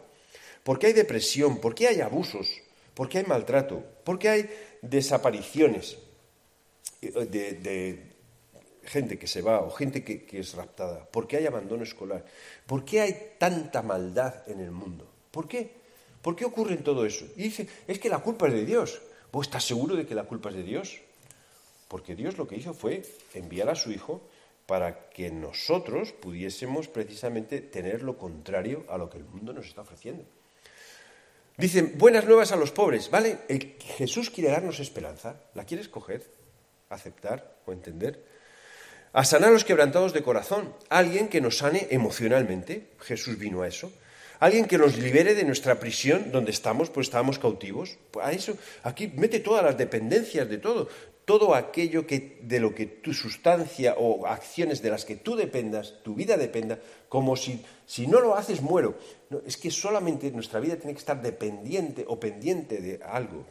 Porque 0.64 0.88
hay 0.88 0.94
depresión, 0.94 1.60
porque 1.60 1.88
hay 1.88 2.02
abusos, 2.02 2.62
porque 2.96 3.20
hay 3.20 3.26
maltrato, 3.26 3.84
porque 4.04 4.30
hay 4.30 4.50
desapariciones 4.82 5.98
de, 7.02 8.15
gente 8.86 9.18
que 9.18 9.28
se 9.28 9.42
va 9.42 9.62
o 9.62 9.70
gente 9.70 10.04
que, 10.04 10.28
es 10.40 10.54
raptada, 10.54 11.08
porque 11.12 11.38
hay 11.38 11.46
abandono 11.46 11.84
escolar, 11.84 12.26
¿por 12.66 12.86
qué 12.86 13.02
hay 13.02 13.34
tanta 13.38 13.82
maldad 13.82 14.48
en 14.48 14.60
el 14.60 14.72
mundo? 14.72 15.08
¿Por 15.32 15.48
qué? 15.48 15.72
¿Por 16.22 16.36
qué 16.36 16.46
ocurre 16.46 16.78
todo 16.78 17.06
eso? 17.06 17.26
Y 17.36 17.44
dice, 17.44 17.68
es 17.88 18.00
que 18.00 18.10
la 18.10 18.20
culpa 18.20 18.48
es 18.48 18.54
de 18.54 18.66
Dios. 18.66 19.02
¿Vos 19.32 19.48
estás 19.48 19.64
seguro 19.64 19.96
de 19.96 20.06
que 20.06 20.16
la 20.16 20.24
culpa 20.24 20.50
es 20.50 20.56
de 20.56 20.64
Dios? 20.64 21.00
Porque 21.88 22.16
Dios 22.16 22.38
lo 22.38 22.48
que 22.48 22.56
hizo 22.56 22.74
fue 22.74 23.04
enviar 23.34 23.70
a 23.70 23.76
su 23.76 23.92
Hijo 23.92 24.22
para 24.66 25.10
que 25.10 25.30
nosotros 25.30 26.12
pudiésemos 26.14 26.88
precisamente 26.88 27.62
tener 27.62 28.02
lo 28.02 28.18
contrario 28.18 28.86
a 28.90 28.98
lo 28.98 29.10
que 29.10 29.18
el 29.18 29.26
mundo 29.26 29.54
nos 29.54 29.68
está 29.68 29.82
ofreciendo. 29.82 30.24
Dicen, 31.58 31.94
buenas 31.98 32.26
nuevas 32.26 32.52
a 32.52 32.58
los 32.58 32.72
pobres, 32.72 33.10
¿vale? 33.10 33.40
Jesús 33.80 34.30
quiere 34.30 34.50
darnos 34.50 34.80
esperanza. 34.80 35.40
¿La 35.54 35.66
quieres 35.66 35.88
coger, 35.88 36.26
aceptar 36.90 37.60
o 37.66 37.72
entender? 37.72 38.35
A 39.16 39.24
sanar 39.24 39.48
a 39.48 39.54
los 39.54 39.64
quebrantados 39.64 40.12
de 40.12 40.24
corazón. 40.24 40.76
Alguien 40.90 41.30
que 41.30 41.40
nos 41.40 41.60
sane 41.60 41.88
emocionalmente. 41.90 42.92
Jesús 43.00 43.40
vino 43.40 43.62
a 43.62 43.68
eso. 43.70 43.90
Alguien 44.42 44.66
que 44.66 44.78
nos 44.78 44.98
libere 44.98 45.36
de 45.36 45.46
nuestra 45.46 45.80
prisión 45.80 46.34
donde 46.34 46.52
estamos, 46.52 46.90
pues 46.90 47.08
estábamos 47.08 47.40
cautivos. 47.40 47.96
A 48.22 48.34
eso, 48.34 48.58
aquí 48.84 49.08
mete 49.16 49.40
todas 49.40 49.64
las 49.64 49.78
dependencias 49.78 50.50
de 50.50 50.58
todo 50.58 50.90
todo 51.24 51.56
aquello 51.56 52.06
que, 52.06 52.38
de 52.44 52.60
lo 52.60 52.76
que 52.76 52.86
tu 52.86 53.14
sustancia 53.14 53.96
o 53.98 54.28
acciones 54.28 54.84
de 54.84 54.92
las 54.92 55.06
que 55.06 55.16
tú 55.16 55.36
dependas, 55.36 55.96
tu 56.04 56.14
vida 56.14 56.38
dependa, 56.38 56.78
como 57.10 57.36
si, 57.36 57.66
si 57.88 58.06
no 58.06 58.20
lo 58.20 58.36
haces 58.36 58.62
muero. 58.62 59.00
Es 59.48 59.58
que 59.58 59.72
solamente 59.72 60.30
nuestra 60.30 60.60
vida 60.60 60.76
tiene 60.76 60.94
que 60.94 61.00
estar 61.00 61.22
dependiente 61.22 62.06
o 62.08 62.20
pendiente 62.20 62.80
de 62.80 63.00
algo. 63.04 63.44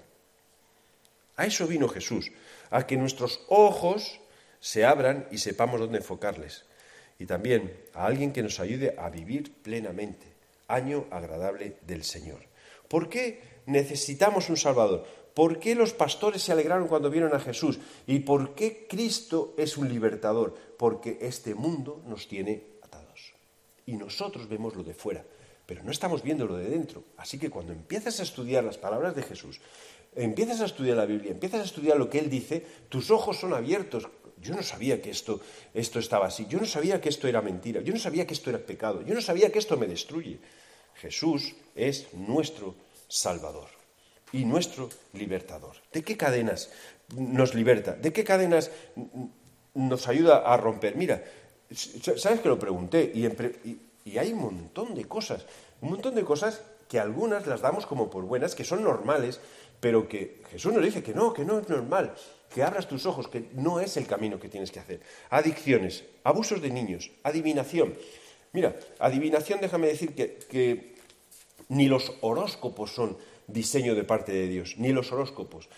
A 1.37 1.46
eso 1.46 1.66
vino 1.66 1.88
Jesús, 1.88 2.31
a 2.70 2.87
que 2.87 2.96
nuestros 2.96 3.40
ojos 3.48 4.20
se 4.64 4.87
abran 4.87 5.29
y 5.31 5.37
sepamos 5.37 5.79
dónde 5.79 5.98
enfocarles. 5.98 6.64
Y 7.18 7.27
también 7.27 7.85
a 7.92 8.07
alguien 8.07 8.33
que 8.33 8.42
nos 8.42 8.61
ayude 8.61 8.94
a 8.96 9.11
vivir 9.11 9.53
plenamente, 9.62 10.24
año 10.68 11.05
agradable 11.11 11.77
del 11.87 12.03
Señor. 12.03 12.40
¿Por 12.88 13.11
qué 13.11 13.42
necesitamos 13.66 14.48
un 14.48 14.57
Salvador? 14.57 15.05
¿Por 15.35 15.59
qué 15.59 15.74
los 15.74 15.92
pastores 15.92 16.40
se 16.40 16.53
alegraron 16.53 16.88
cuando 16.88 17.11
vieron 17.11 17.35
a 17.35 17.40
Jesús? 17.40 17.79
¿Y 18.07 18.20
por 18.20 18.55
qué 18.55 18.87
Cristo 18.88 19.53
es 19.59 19.77
un 19.77 19.90
libertador? 19.90 20.55
Porque 20.79 21.18
este 21.20 21.55
mundo 21.55 22.03
nos 22.07 22.27
tiene 22.27 22.64
atados. 22.81 23.35
Y 23.85 23.96
nosotros 23.98 24.48
vemos 24.48 24.74
lo 24.77 24.83
de 24.83 24.94
fuera, 24.94 25.27
pero 25.66 25.83
no 25.83 25.90
estamos 25.90 26.22
viendo 26.22 26.46
lo 26.46 26.57
de 26.57 26.70
dentro. 26.70 27.05
Así 27.18 27.38
que 27.38 27.50
cuando 27.50 27.74
empiezas 27.74 28.18
a 28.18 28.22
estudiar 28.22 28.64
las 28.64 28.79
palabras 28.79 29.14
de 29.14 29.24
Jesús, 29.24 29.61
empiezas 30.16 30.62
a 30.62 30.64
estudiar 30.64 30.96
la 30.96 31.05
Biblia, 31.05 31.33
empiezas 31.33 31.61
a 31.61 31.64
estudiar 31.64 31.98
lo 31.98 32.09
que 32.09 32.18
Él 32.18 32.31
dice, 32.31 32.64
tus 32.88 33.11
ojos 33.11 33.38
son 33.38 33.53
abiertos. 33.53 34.09
Yo 34.44 34.54
no 34.54 34.62
sabía 34.62 35.00
que 35.00 35.11
esto, 35.11 35.40
esto 35.72 35.98
estaba 35.98 36.26
así, 36.26 36.46
yo 36.46 36.61
no 36.61 36.66
sabía 36.66 37.00
que 37.00 37.09
esto 37.09 37.26
era 37.26 37.40
mentira, 37.40 37.80
yo 37.80 37.94
no 37.94 37.98
sabía 37.98 38.26
que 38.26 38.35
esto 38.35 38.50
era 38.50 38.59
pecado, 38.59 39.00
yo 39.00 39.14
no 39.14 39.22
sabía 39.22 39.50
que 39.50 39.59
esto 39.59 39.78
me 39.78 39.87
destruye. 39.87 40.38
Jesús 40.96 41.54
es 41.74 42.12
nuestro 42.12 42.74
Salvador 43.09 43.68
y 44.33 44.44
nuestro 44.44 44.90
libertador. 45.14 45.76
¿De 45.92 46.02
qué 46.02 46.18
cadenas 46.18 46.70
nos 47.16 47.54
liberta? 47.54 47.94
¿De 47.94 48.12
qué 48.12 48.22
cadenas 48.22 48.70
nos 49.72 50.09
ayuda 50.09 50.38
a 50.44 50.57
romper? 50.59 50.94
Mira, 50.94 51.24
sabes 51.72 52.40
que 52.40 52.48
lo 52.48 52.59
pregunté 52.59 53.11
y, 53.14 54.18
hay 54.18 54.33
un 54.33 54.40
montón 54.40 54.94
de 54.94 55.07
cosas, 55.07 55.46
un 55.80 55.88
montón 55.88 56.14
de 56.14 56.24
cosas 56.24 56.61
que 56.87 57.00
algunas 57.00 57.46
las 57.46 57.62
damos 57.62 57.87
como 57.87 58.11
por 58.11 58.24
buenas, 58.24 58.54
que 58.54 58.64
son 58.64 58.85
normales, 58.85 59.40
pero 59.80 60.07
que 60.07 60.42
Jesús 60.50 60.74
nos 60.74 60.85
dice 60.85 61.02
que 61.02 61.14
no, 61.14 61.33
que 61.33 61.46
no 61.46 61.59
es 61.59 61.68
normal, 61.68 62.14
que 62.54 62.62
abras 62.62 62.86
tus 62.86 63.04
ojos, 63.04 63.26
que 63.26 63.48
no 63.54 63.80
es 63.80 63.96
el 63.96 64.06
camino 64.06 64.38
que 64.38 64.48
tienes 64.48 64.70
que 64.70 64.78
hacer. 64.78 65.00
Adicciones, 65.28 66.04
abusos 66.22 66.62
de 66.62 66.70
niños, 66.70 67.10
adivinación. 67.24 67.94
Mira, 68.52 68.76
adivinación, 69.00 69.60
déjame 69.60 69.88
decir 69.88 70.14
que, 70.14 70.38
que 70.48 70.94
ni 71.68 71.88
los 71.88 72.12
horóscopos 72.20 72.94
son 72.94 73.18
diseño 73.48 73.96
de 73.96 74.04
parte 74.04 74.30
de 74.30 74.46
Dios, 74.46 74.76
ni 74.78 74.92
los 74.92 75.10
horóscopos. 75.10 75.68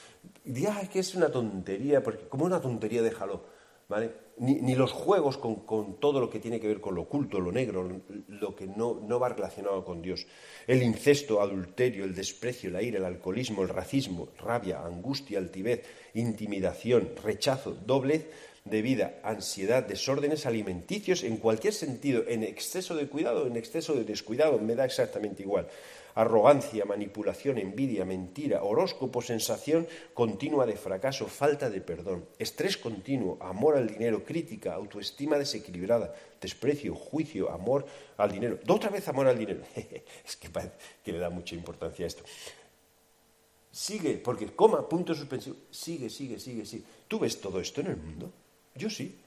Ya 0.44 0.78
es 0.82 0.90
que 0.90 0.98
es 0.98 1.14
una 1.14 1.30
tontería, 1.30 2.02
porque 2.02 2.28
como 2.28 2.44
una 2.44 2.60
tontería 2.60 3.00
déjalo, 3.00 3.46
¿vale? 3.88 4.27
Ni, 4.38 4.75
los 4.75 4.92
juegos 4.92 5.38
con, 5.38 5.99
todo 5.99 6.20
lo 6.20 6.29
que 6.29 6.40
tiene 6.40 6.61
que 6.61 6.68
ver 6.68 6.81
con 6.81 6.94
lo 6.94 7.03
oculto, 7.03 7.40
lo 7.40 7.53
negro, 7.53 7.88
lo 8.29 8.55
que 8.55 8.66
no, 8.66 9.01
no 9.01 9.18
va 9.18 9.31
relacionado 9.31 9.85
con 9.85 10.03
Dios. 10.03 10.27
El 10.66 10.83
incesto, 10.83 11.40
adulterio, 11.40 12.05
el 12.05 12.14
desprecio, 12.14 12.70
la 12.70 12.83
ira, 12.83 12.99
el 12.99 13.05
alcoholismo, 13.05 13.62
el 13.62 13.70
racismo, 13.70 14.29
rabia, 14.38 14.85
angustia, 14.85 15.38
altivez, 15.38 15.83
intimidación, 16.14 17.12
rechazo, 17.22 17.72
doblez 17.72 18.29
de 18.66 18.83
vida, 18.83 19.20
ansiedad, 19.22 19.85
desórdenes 19.85 20.44
alimenticios 20.44 21.22
en 21.22 21.37
cualquier 21.37 21.72
sentido, 21.72 22.24
en 22.26 22.42
exceso 22.42 22.96
de 22.96 23.09
cuidado, 23.09 23.46
en 23.46 23.57
exceso 23.57 23.94
de 23.94 24.05
descuidado, 24.05 24.59
me 24.59 24.74
da 24.74 24.85
exactamente 24.85 25.42
igual. 25.42 25.68
Arrogancia, 26.16 26.85
manipulación, 26.85 27.59
envidia, 27.59 28.05
mentira, 28.05 28.64
horóscopo, 28.64 29.20
sensación 29.22 29.87
continua 30.14 30.66
de 30.66 30.76
fracaso, 30.76 31.26
falta 31.26 31.68
de 31.68 31.81
perdón, 31.81 32.24
estrés 32.38 32.76
continuo, 32.76 33.37
amor 33.40 33.76
al 33.76 33.87
dinero, 33.87 34.24
crítica, 34.24 34.74
autoestima 34.74 35.38
desequilibrada, 35.38 36.14
desprecio, 36.40 36.94
juicio, 36.94 37.50
amor 37.50 37.87
al 38.16 38.33
dinero. 38.33 38.59
Otra 38.66 38.90
vez 38.90 39.07
amor 39.09 39.29
al 39.29 39.38
dinero. 39.38 39.61
es 39.76 40.37
que, 40.37 40.48
que 41.05 41.12
le 41.12 41.18
da 41.18 41.31
mucha 41.31 41.55
importancia 41.55 42.05
a 42.05 42.09
esto. 42.09 42.24
Sigue, 43.70 44.16
porque 44.16 44.46
coma, 44.57 44.88
punto 44.88 45.14
suspensivo, 45.14 45.57
sigue, 45.70 46.09
sigue, 46.09 46.40
sigue, 46.40 46.64
sigue. 46.64 46.85
¿Tú 47.07 47.18
ves 47.18 47.38
todo 47.38 47.61
esto 47.61 47.83
en 47.83 47.88
el 47.88 47.96
mundo? 47.98 48.33
Yo 48.76 48.90
sí. 48.90 49.18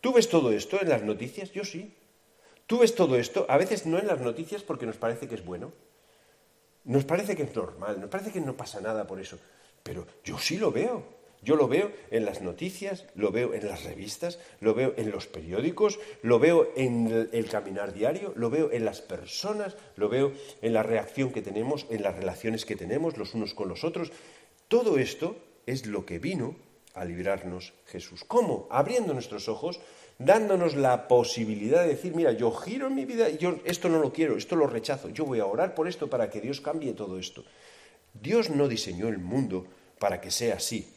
¿Tú 0.00 0.12
ves 0.12 0.28
todo 0.28 0.52
esto 0.52 0.80
en 0.80 0.88
las 0.88 1.02
noticias? 1.02 1.52
Yo 1.52 1.64
sí. 1.64 1.92
¿Tú 2.66 2.78
ves 2.78 2.94
todo 2.94 3.16
esto? 3.16 3.46
A 3.48 3.56
veces 3.56 3.86
no 3.86 3.98
en 3.98 4.06
las 4.06 4.20
noticias 4.20 4.62
porque 4.62 4.86
nos 4.86 4.96
parece 4.96 5.26
que 5.26 5.34
es 5.34 5.44
bueno. 5.44 5.72
Nos 6.84 7.04
parece 7.04 7.36
que 7.36 7.42
es 7.42 7.54
normal, 7.54 8.00
nos 8.00 8.10
parece 8.10 8.30
que 8.30 8.40
no 8.40 8.56
pasa 8.56 8.80
nada 8.80 9.06
por 9.06 9.20
eso. 9.20 9.38
Pero 9.82 10.06
yo 10.24 10.38
sí 10.38 10.58
lo 10.58 10.70
veo. 10.70 11.18
Yo 11.40 11.54
lo 11.54 11.68
veo 11.68 11.92
en 12.10 12.24
las 12.24 12.42
noticias, 12.42 13.04
lo 13.14 13.30
veo 13.30 13.54
en 13.54 13.68
las 13.68 13.84
revistas, 13.84 14.40
lo 14.60 14.74
veo 14.74 14.94
en 14.96 15.10
los 15.12 15.28
periódicos, 15.28 16.00
lo 16.22 16.40
veo 16.40 16.72
en 16.74 17.28
el 17.32 17.48
caminar 17.48 17.94
diario, 17.94 18.32
lo 18.34 18.50
veo 18.50 18.72
en 18.72 18.84
las 18.84 19.00
personas, 19.00 19.76
lo 19.94 20.08
veo 20.08 20.32
en 20.62 20.72
la 20.72 20.82
reacción 20.82 21.32
que 21.32 21.42
tenemos, 21.42 21.86
en 21.90 22.02
las 22.02 22.16
relaciones 22.16 22.64
que 22.64 22.74
tenemos 22.74 23.16
los 23.16 23.34
unos 23.34 23.54
con 23.54 23.68
los 23.68 23.84
otros. 23.84 24.10
Todo 24.66 24.98
esto 24.98 25.36
es 25.66 25.86
lo 25.86 26.04
que 26.04 26.18
vino 26.18 26.56
a 26.98 27.04
librarnos 27.04 27.72
Jesús. 27.86 28.24
¿Cómo? 28.24 28.66
Abriendo 28.70 29.14
nuestros 29.14 29.48
ojos, 29.48 29.80
dándonos 30.18 30.74
la 30.74 31.08
posibilidad 31.08 31.82
de 31.82 31.90
decir, 31.90 32.14
mira, 32.14 32.32
yo 32.32 32.50
giro 32.52 32.88
en 32.88 32.94
mi 32.94 33.04
vida 33.04 33.28
yo 33.30 33.60
esto 33.64 33.88
no 33.88 34.00
lo 34.00 34.12
quiero, 34.12 34.36
esto 34.36 34.56
lo 34.56 34.66
rechazo, 34.66 35.08
yo 35.08 35.24
voy 35.24 35.40
a 35.40 35.46
orar 35.46 35.74
por 35.74 35.88
esto 35.88 36.10
para 36.10 36.28
que 36.28 36.40
Dios 36.40 36.60
cambie 36.60 36.92
todo 36.92 37.18
esto. 37.18 37.44
Dios 38.12 38.50
no 38.50 38.68
diseñó 38.68 39.08
el 39.08 39.18
mundo 39.18 39.66
para 39.98 40.20
que 40.20 40.30
sea 40.30 40.56
así. 40.56 40.92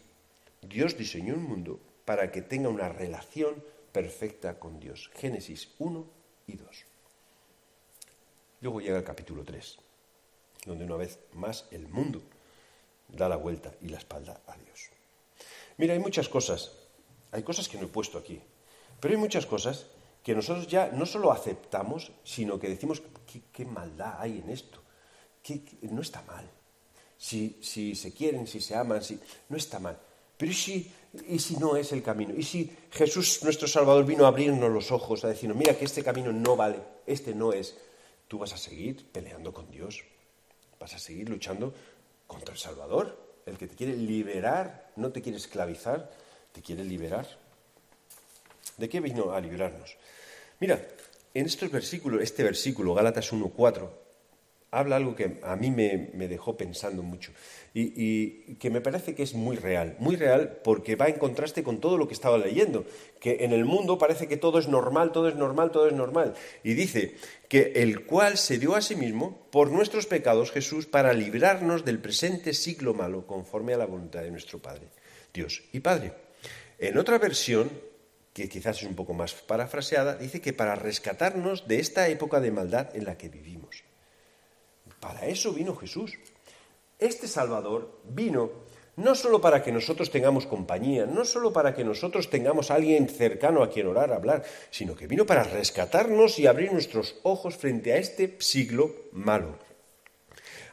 Dios 0.62 0.98
diseñó 0.98 1.36
un 1.36 1.44
mundo 1.44 1.80
para 2.06 2.32
que 2.32 2.42
tenga 2.42 2.70
una 2.70 2.90
relación 2.90 3.64
perfecta 3.92 4.60
con 4.60 4.80
Dios. 4.80 5.12
Génesis 5.16 5.70
1 5.80 6.06
y 6.48 6.56
2. 6.56 6.86
Luego 8.62 8.82
llega 8.82 8.98
el 8.98 9.04
capítulo 9.04 9.44
3, 9.44 9.78
donde 10.66 10.86
una 10.86 10.96
vez 10.96 11.20
más 11.34 11.68
el 11.72 11.88
mundo 11.88 12.22
da 13.10 13.28
la 13.28 13.36
vuelta 13.36 13.74
y 13.82 13.90
la 13.90 13.98
espalda 13.98 14.40
a 14.48 14.56
Dios. 14.58 14.90
Mira, 15.82 15.96
hay 15.96 16.00
muchas 16.00 16.30
cosas, 16.30 16.74
hay 17.32 17.42
cosas 17.42 17.68
que 17.68 17.80
no 17.80 17.86
he 17.86 17.88
puesto 17.88 18.20
aquí, 18.20 18.40
pero 19.00 19.16
hay 19.16 19.20
muchas 19.20 19.48
cosas 19.48 19.88
que 20.22 20.36
nosotros 20.36 20.68
ya 20.68 20.92
no 20.92 21.08
solo 21.08 21.32
aceptamos, 21.32 22.12
sino 22.24 22.60
que 22.60 22.70
decimos, 22.70 23.02
¿qué, 23.52 23.66
maldad 23.66 24.14
hay 24.20 24.44
en 24.46 24.52
esto? 24.52 24.80
que 25.42 25.64
no 25.90 26.04
está 26.04 26.22
mal. 26.22 26.48
Si, 27.18 27.58
si, 27.64 27.96
se 27.96 28.14
quieren, 28.14 28.46
si 28.46 28.62
se 28.62 28.76
aman, 28.76 29.02
si, 29.02 29.20
no 29.50 29.58
está 29.58 29.80
mal. 29.80 29.98
Pero 30.38 30.52
¿y 30.52 30.54
si, 30.54 30.92
¿y 31.28 31.40
si 31.40 31.58
no 31.58 31.76
es 31.76 31.92
el 31.94 32.04
camino? 32.04 32.36
¿Y 32.38 32.44
si 32.44 32.72
Jesús, 32.92 33.42
nuestro 33.42 33.68
Salvador, 33.68 34.06
vino 34.06 34.26
a 34.26 34.28
abrirnos 34.28 34.70
los 34.70 34.92
ojos, 34.92 35.24
a 35.24 35.30
decirnos, 35.30 35.58
mira 35.58 35.76
que 35.76 35.86
este 35.86 36.04
camino 36.04 36.32
no 36.32 36.56
vale, 36.56 36.78
este 37.08 37.34
no 37.34 37.54
es? 37.54 37.76
Tú 38.28 38.38
vas 38.38 38.54
a 38.54 38.58
seguir 38.58 39.12
peleando 39.12 39.52
con 39.52 39.72
Dios, 39.72 40.04
vas 40.80 40.94
a 40.94 41.00
seguir 41.00 41.28
luchando 41.28 41.74
contra 42.28 42.54
el 42.54 42.60
Salvador, 42.60 43.31
el 43.46 43.58
que 43.58 43.68
te 43.68 43.76
quiere 43.76 43.96
liberar, 43.96 44.92
no 44.96 45.12
te 45.12 45.22
quiere 45.22 45.38
esclavizar, 45.38 46.12
te 46.52 46.62
quiere 46.62 46.84
liberar. 46.84 47.28
¿De 48.78 48.90
qué 48.90 49.00
vino 49.00 49.32
a 49.32 49.40
liberarnos? 49.40 49.98
Mira, 50.60 50.82
en 51.34 51.46
estos 51.46 51.72
versículos, 51.72 52.22
este 52.22 52.44
versículo, 52.44 52.94
Gálatas 52.94 53.32
1.4, 53.32 53.90
habla 54.72 54.96
algo 54.96 55.16
que 55.16 55.38
a 55.44 55.56
mí 55.58 55.70
me, 55.70 56.28
dejó 56.28 56.56
pensando 56.56 57.04
mucho 57.04 57.32
y, 57.74 58.56
que 58.56 58.70
me 58.70 58.80
parece 58.80 59.14
que 59.14 59.24
es 59.24 59.34
muy 59.34 59.58
real, 59.58 59.96
muy 60.00 60.16
real 60.16 60.60
porque 60.64 60.96
va 60.96 61.08
en 61.08 61.18
contraste 61.18 61.62
con 61.62 61.80
todo 61.82 61.98
lo 61.98 62.08
que 62.08 62.14
estaba 62.14 62.38
leyendo, 62.38 62.86
que 63.20 63.44
en 63.44 63.52
el 63.52 63.66
mundo 63.66 63.98
parece 63.98 64.28
que 64.28 64.38
todo 64.38 64.60
es 64.60 64.70
normal, 64.70 65.12
todo 65.12 65.28
es 65.28 65.36
normal, 65.36 65.72
todo 65.72 65.88
es 65.88 65.94
normal. 65.94 66.34
Y 66.64 66.74
dice 66.74 67.16
que 67.50 67.74
el 67.76 68.06
cual 68.06 68.38
se 68.38 68.58
dio 68.58 68.76
a 68.76 68.82
sí 68.82 68.96
mismo 68.96 69.48
por 69.52 69.72
nuestros 69.72 70.06
pecados 70.06 70.52
Jesús 70.52 70.86
para 70.86 71.14
librarnos 71.14 71.84
del 71.84 72.00
presente 72.00 72.54
siglo 72.54 72.94
malo 72.94 73.28
conforme 73.28 73.74
a 73.74 73.78
la 73.78 73.86
voluntad 73.86 74.22
de 74.22 74.32
nuestro 74.32 74.60
Padre, 74.60 74.88
Dios 75.34 75.64
y 75.74 75.82
Padre. 75.82 76.14
En 76.80 76.98
otra 76.98 77.18
versión, 77.20 77.70
que 78.34 78.48
quizás 78.48 78.78
es 78.78 78.88
un 78.88 78.96
poco 78.96 79.14
más 79.14 79.34
parafraseada, 79.34 80.16
dice 80.16 80.40
que 80.40 80.54
para 80.54 80.76
rescatarnos 80.76 81.68
de 81.68 81.80
esta 81.80 82.08
época 82.08 82.40
de 82.40 82.52
maldad 82.52 82.96
en 82.96 83.04
la 83.04 83.18
que 83.18 83.28
vivimos. 83.28 83.91
Para 85.02 85.26
eso 85.26 85.52
vino 85.52 85.76
Jesús. 85.76 86.14
Este 86.98 87.28
Salvador 87.28 88.00
vino 88.06 88.52
no 88.96 89.16
solo 89.16 89.42
para 89.42 89.64
que 89.64 89.72
nosotros 89.72 90.12
tengamos 90.12 90.46
compañía, 90.46 91.06
no 91.06 91.26
solo 91.26 91.52
para 91.52 91.74
que 91.74 91.84
nosotros 91.84 92.30
tengamos 92.30 92.70
a 92.70 92.76
alguien 92.76 93.10
cercano 93.10 93.64
a 93.64 93.70
quien 93.70 93.88
orar, 93.88 94.14
hablar, 94.14 94.44
sino 94.70 94.96
que 94.96 95.08
vino 95.08 95.26
para 95.26 95.44
rescatarnos 95.44 96.38
y 96.38 96.46
abrir 96.46 96.72
nuestros 96.72 97.16
ojos 97.24 97.58
frente 97.58 97.94
a 97.94 97.98
este 97.98 98.38
siglo 98.40 98.94
malo, 99.12 99.58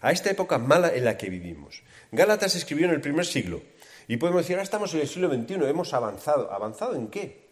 a 0.03 0.13
esta 0.13 0.31
época 0.31 0.59
mala 0.59 0.95
en 0.95 1.05
la 1.05 1.17
que 1.17 1.31
vivimos. 1.31 1.83
Gálatas 2.13 2.55
escribió 2.55 2.87
en 2.87 2.93
el 2.93 3.01
primer 3.01 3.25
siglo 3.25 3.63
y 4.09 4.17
podemos 4.19 4.43
decir, 4.43 4.57
ahora 4.57 4.65
estamos 4.65 4.93
en 4.95 5.01
el 5.01 5.09
siglo 5.09 5.33
XXI, 5.33 5.55
hemos 5.67 5.95
avanzado. 5.95 6.53
¿Avanzado 6.53 6.95
en 6.95 7.09
qué? 7.09 7.49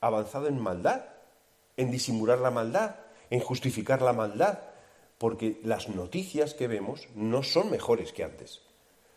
Avanzado 0.00 0.48
en 0.48 0.58
maldad, 0.58 1.02
en 1.76 1.90
disimular 1.90 2.38
la 2.38 2.50
maldad, 2.50 2.96
en 3.30 3.40
justificar 3.40 4.02
la 4.02 4.12
maldad, 4.12 4.58
porque 5.20 5.60
las 5.64 5.90
noticias 5.90 6.54
que 6.54 6.66
vemos 6.66 7.06
no 7.14 7.42
son 7.42 7.70
mejores 7.70 8.10
que 8.10 8.24
antes. 8.24 8.62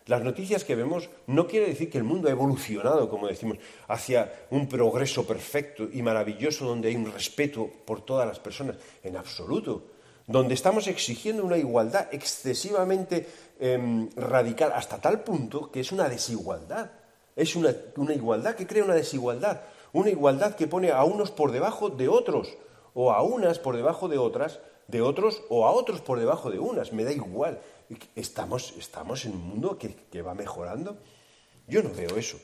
Las 0.06 0.22
noticias 0.22 0.66
que 0.66 0.76
vemos 0.76 1.10
no 1.28 1.48
quiere 1.48 1.68
decir 1.68 1.90
que 1.90 1.98
el 1.98 2.04
mundo 2.04 2.28
ha 2.28 2.32
evolucionado, 2.32 3.10
como 3.10 3.30
decimos, 3.30 3.58
hacia 3.88 4.48
un 4.50 4.68
progreso 4.68 5.26
perfecto 5.26 5.88
y 5.90 6.02
maravilloso 6.02 6.66
donde 6.66 6.90
hay 6.90 6.98
un 6.98 7.10
respeto 7.10 7.70
por 7.86 8.02
todas 8.02 8.28
las 8.28 8.38
personas, 8.38 8.76
en 9.02 9.16
absoluto. 9.16 9.86
Donde 10.28 10.56
estamos 10.56 10.88
exigiendo 10.88 11.46
una 11.46 11.56
igualdad 11.56 12.10
excesivamente 12.12 13.26
em, 13.58 14.10
radical 14.18 14.74
hasta 14.76 15.00
tal 15.00 15.24
punto 15.24 15.72
que 15.72 15.80
es 15.80 15.94
una 15.94 16.10
desigualdad. 16.10 16.92
Es 17.34 17.56
una, 17.56 17.74
una 17.96 18.14
igualdad 18.14 18.56
que 18.56 18.68
crea 18.68 18.84
una 18.84 18.96
desigualdad. 18.96 19.62
Una 19.94 20.10
igualdad 20.10 20.56
que 20.56 20.68
pone 20.68 20.92
a 20.92 21.06
unos 21.06 21.32
por 21.32 21.54
debajo 21.54 21.90
de 21.90 22.10
otros 22.10 22.58
o 22.94 23.12
a 23.12 23.22
unas 23.22 23.60
por 23.60 23.76
debajo 23.76 24.08
de 24.08 24.18
otras 24.18 24.60
de 24.88 25.02
otros 25.02 25.44
o 25.50 25.66
a 25.66 25.72
otros 25.72 26.02
por 26.02 26.20
debajo 26.20 26.52
de 26.52 26.60
unas, 26.60 26.94
me 26.94 27.04
da 27.04 27.12
igual. 27.12 27.60
Estamos, 28.16 28.74
estamos 28.78 29.26
en 29.26 29.34
un 29.34 29.48
mundo 29.48 29.78
que, 29.78 29.96
que 30.12 30.22
va 30.22 30.34
mejorando. 30.34 30.98
Yo 31.68 31.82
no 31.84 31.92
veo 31.92 32.18
eso. 32.18 32.38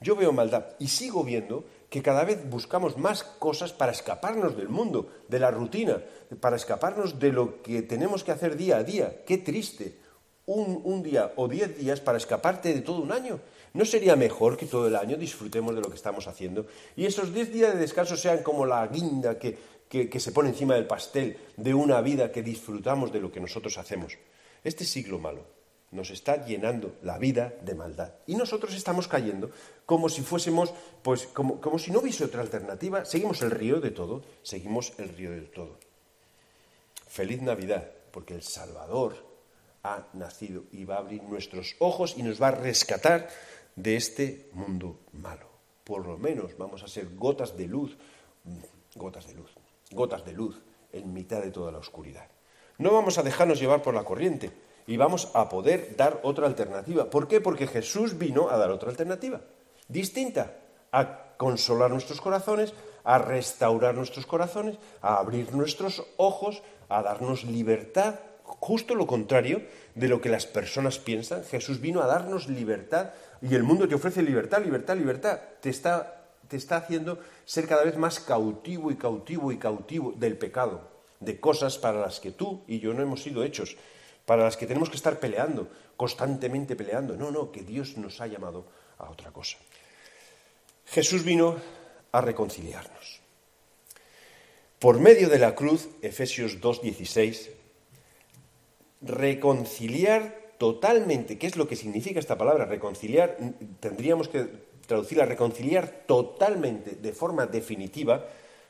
Yo 0.00 0.14
veo 0.14 0.32
maldad 0.32 0.66
y 0.78 0.88
sigo 0.88 1.24
viendo 1.24 1.64
que 1.88 2.02
cada 2.02 2.24
vez 2.24 2.48
buscamos 2.50 2.98
más 2.98 3.22
cosas 3.22 3.72
para 3.72 3.92
escaparnos 3.92 4.56
del 4.56 4.68
mundo, 4.68 5.08
de 5.28 5.38
la 5.38 5.50
rutina, 5.50 6.02
para 6.40 6.56
escaparnos 6.56 7.18
de 7.18 7.32
lo 7.32 7.62
que 7.62 7.82
tenemos 7.82 8.22
que 8.22 8.32
hacer 8.32 8.56
día 8.56 8.76
a 8.78 8.84
día. 8.84 9.24
Qué 9.24 9.38
triste. 9.38 10.00
Un, 10.44 10.80
un, 10.84 11.02
día 11.02 11.32
o 11.34 11.48
diez 11.48 11.76
días 11.76 12.00
para 12.00 12.18
escaparte 12.18 12.72
de 12.72 12.80
todo 12.80 13.00
un 13.00 13.10
año. 13.10 13.40
¿No 13.74 13.84
sería 13.84 14.14
mejor 14.14 14.56
que 14.56 14.66
todo 14.66 14.86
el 14.86 14.94
año 14.94 15.16
disfrutemos 15.16 15.74
de 15.74 15.80
lo 15.80 15.88
que 15.88 15.96
estamos 15.96 16.28
haciendo? 16.28 16.66
Y 16.94 17.04
esos 17.04 17.34
diez 17.34 17.52
días 17.52 17.74
de 17.74 17.80
descanso 17.80 18.16
sean 18.16 18.44
como 18.44 18.64
la 18.64 18.86
guinda 18.86 19.40
que, 19.40 19.58
que, 19.88 20.20
se 20.20 20.32
pone 20.32 20.50
encima 20.50 20.74
del 20.74 20.86
pastel 20.86 21.38
de 21.56 21.74
una 21.74 22.00
vida 22.00 22.32
que 22.32 22.42
disfrutamos 22.42 23.12
de 23.12 23.20
lo 23.20 23.30
que 23.30 23.40
nosotros 23.40 23.78
hacemos. 23.78 24.18
Este 24.64 24.84
siglo 24.84 25.18
malo 25.18 25.44
nos 25.92 26.10
está 26.10 26.44
llenando 26.44 26.96
la 27.02 27.18
vida 27.18 27.54
de 27.62 27.74
maldad. 27.74 28.12
Y 28.26 28.34
nosotros 28.34 28.74
estamos 28.74 29.06
cayendo 29.06 29.50
como 29.86 30.08
si 30.08 30.22
fuésemos, 30.22 30.74
pues, 31.02 31.26
como, 31.28 31.60
como 31.60 31.78
si 31.78 31.92
no 31.92 32.00
hubiese 32.00 32.24
otra 32.24 32.40
alternativa. 32.40 33.04
Seguimos 33.04 33.40
el 33.42 33.52
río 33.52 33.80
de 33.80 33.92
todo, 33.92 34.22
seguimos 34.42 34.92
el 34.98 35.10
río 35.10 35.30
del 35.30 35.48
todo. 35.50 35.78
Feliz 37.06 37.40
Navidad, 37.40 37.88
porque 38.10 38.34
el 38.34 38.42
Salvador 38.42 39.24
ha 39.84 40.08
nacido 40.14 40.64
y 40.72 40.84
va 40.84 40.96
a 40.96 40.98
abrir 40.98 41.22
nuestros 41.22 41.76
ojos 41.78 42.14
y 42.16 42.24
nos 42.24 42.42
va 42.42 42.48
a 42.48 42.50
rescatar 42.50 43.28
de 43.76 43.96
este 43.96 44.50
mundo 44.52 44.98
malo. 45.12 45.46
Por 45.84 46.04
lo 46.04 46.18
menos 46.18 46.58
vamos 46.58 46.82
a 46.82 46.88
ser 46.88 47.14
gotas 47.14 47.56
de 47.56 47.68
luz, 47.68 47.96
gotas 48.96 49.28
de 49.28 49.34
luz 49.34 49.52
gotas 49.90 50.24
de 50.24 50.32
luz 50.32 50.62
en 50.92 51.12
mitad 51.12 51.42
de 51.42 51.50
toda 51.50 51.72
la 51.72 51.78
oscuridad. 51.78 52.28
No 52.78 52.92
vamos 52.92 53.18
a 53.18 53.22
dejarnos 53.22 53.60
llevar 53.60 53.82
por 53.82 53.94
la 53.94 54.04
corriente. 54.04 54.50
y 54.88 54.96
vamos 54.96 55.32
a 55.34 55.48
poder 55.48 55.96
dar 55.96 56.20
otra 56.22 56.46
alternativa. 56.46 57.10
¿Por 57.10 57.26
qué? 57.26 57.40
Porque 57.40 57.66
Jesús 57.66 58.18
vino 58.18 58.50
a 58.50 58.56
dar 58.56 58.70
otra 58.70 58.88
alternativa, 58.88 59.40
distinta, 59.88 60.58
a 60.92 61.34
consolar 61.36 61.90
nuestros 61.90 62.20
corazones, 62.20 62.72
a 63.02 63.18
restaurar 63.18 63.96
nuestros 63.96 64.26
corazones, 64.26 64.78
a 65.02 65.16
abrir 65.16 65.52
nuestros 65.54 66.04
ojos, 66.16 66.62
a 66.88 67.02
darnos 67.02 67.42
libertad, 67.44 68.14
justo 68.44 68.94
lo 68.94 69.06
contrario 69.06 69.62
de 69.94 70.08
lo 70.08 70.20
que 70.20 70.28
las 70.28 70.46
personas 70.46 70.98
piensan. 70.98 71.44
Jesús 71.44 71.80
vino 71.80 72.00
a 72.02 72.06
darnos 72.06 72.48
libertad 72.48 73.10
y 73.42 73.54
el 73.54 73.62
mundo 73.62 73.88
te 73.88 73.94
ofrece 73.94 74.22
libertad, 74.22 74.62
libertad, 74.62 74.96
libertad. 74.96 75.40
Te 75.60 75.70
está, 75.70 76.15
te 76.48 76.56
está 76.56 76.76
haciendo 76.76 77.18
ser 77.44 77.66
cada 77.66 77.84
vez 77.84 77.96
más 77.96 78.20
cautivo 78.20 78.90
y 78.90 78.96
cautivo 78.96 79.52
y 79.52 79.58
cautivo 79.58 80.12
del 80.16 80.36
pecado, 80.36 80.88
de 81.20 81.40
cosas 81.40 81.78
para 81.78 82.00
las 82.00 82.20
que 82.20 82.30
tú 82.30 82.62
y 82.66 82.78
yo 82.80 82.94
no 82.94 83.02
hemos 83.02 83.22
sido 83.22 83.44
hechos, 83.44 83.76
para 84.24 84.44
las 84.44 84.56
que 84.56 84.66
tenemos 84.66 84.90
que 84.90 84.96
estar 84.96 85.18
peleando, 85.20 85.68
constantemente 85.96 86.76
peleando. 86.76 87.16
No, 87.16 87.30
no, 87.30 87.52
que 87.52 87.62
Dios 87.62 87.96
nos 87.96 88.20
ha 88.20 88.26
llamado 88.26 88.66
a 88.98 89.10
otra 89.10 89.30
cosa. 89.30 89.58
Jesús 90.86 91.24
vino 91.24 91.56
a 92.12 92.20
reconciliarnos. 92.20 93.20
Por 94.78 95.00
medio 95.00 95.28
de 95.28 95.38
la 95.38 95.54
cruz, 95.54 95.88
Efesios 96.02 96.60
2.16, 96.60 97.50
reconciliar 99.00 100.46
totalmente, 100.58 101.38
¿qué 101.38 101.46
es 101.46 101.56
lo 101.56 101.68
que 101.68 101.76
significa 101.76 102.20
esta 102.20 102.38
palabra? 102.38 102.66
Reconciliar, 102.66 103.36
tendríamos 103.80 104.28
que 104.28 104.48
traducirla, 104.86 105.26
reconciliar 105.26 106.04
totalmente, 106.06 106.96
de 106.96 107.12
forma 107.12 107.46
definitiva, 107.46 108.26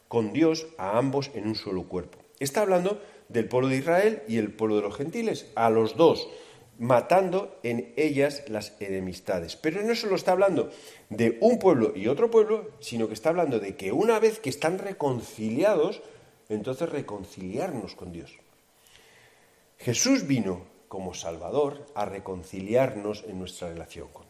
con 0.09 0.33
Dios 0.33 0.66
a 0.79 0.98
ambos 0.98 1.31
en 1.35 1.46
un 1.46 1.55
solo 1.55 1.85
cuerpo. 1.85 2.18
Está 2.38 2.62
hablando 2.62 3.00
del 3.29 3.48
pueblo 3.48 3.68
de 3.68 3.76
Israel 3.76 4.22
y 4.29 4.38
el 4.38 4.52
pueblo 4.52 4.76
de 4.76 4.83
los 4.83 4.96
gentiles, 4.96 5.46
a 5.55 5.70
los 5.70 5.96
dos, 5.96 6.29
matando 6.79 7.59
en 7.62 7.92
ellas 7.96 8.44
las 8.48 8.74
enemistades. 8.81 9.57
Pero 9.57 9.83
no 9.83 9.94
solo 9.94 10.16
está 10.16 10.33
hablando 10.33 10.70
de 11.09 11.38
un 11.40 11.59
pueblo 11.59 11.92
y 11.96 12.09
otro 12.09 12.31
pueblo, 12.31 12.70
sino 12.81 13.09
que 13.09 13.14
está 13.14 13.31
hablando 13.31 13.59
de 13.59 13.76
que 13.76 13.92
una 13.92 14.18
vez 14.18 14.38
que 14.38 14.50
están 14.50 14.79
reconciliados, 14.79 16.02
entonces 16.48 16.88
reconciliarnos 16.88 17.94
con 17.94 18.12
Dios. 18.12 18.33
Jesús 19.79 20.26
vino 20.26 20.64
como 20.88 21.14
Salvador 21.14 21.87
a 21.94 22.05
reconciliarnos 22.05 23.24
en 23.26 23.38
nuestra 23.38 23.68
relación 23.68 24.09
con. 24.12 24.25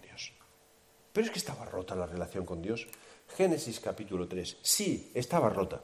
Pero 1.17 1.29
es 1.29 1.33
que 1.33 1.39
estaba 1.39 1.65
rota 1.65 1.95
la 1.95 2.05
relación 2.05 2.45
con 2.45 2.61
Dios. 2.61 2.87
Génesis 3.39 3.81
capítulo 3.81 4.29
3. 4.29 4.59
Sí, 4.61 5.13
estaba 5.15 5.49
rota. 5.49 5.81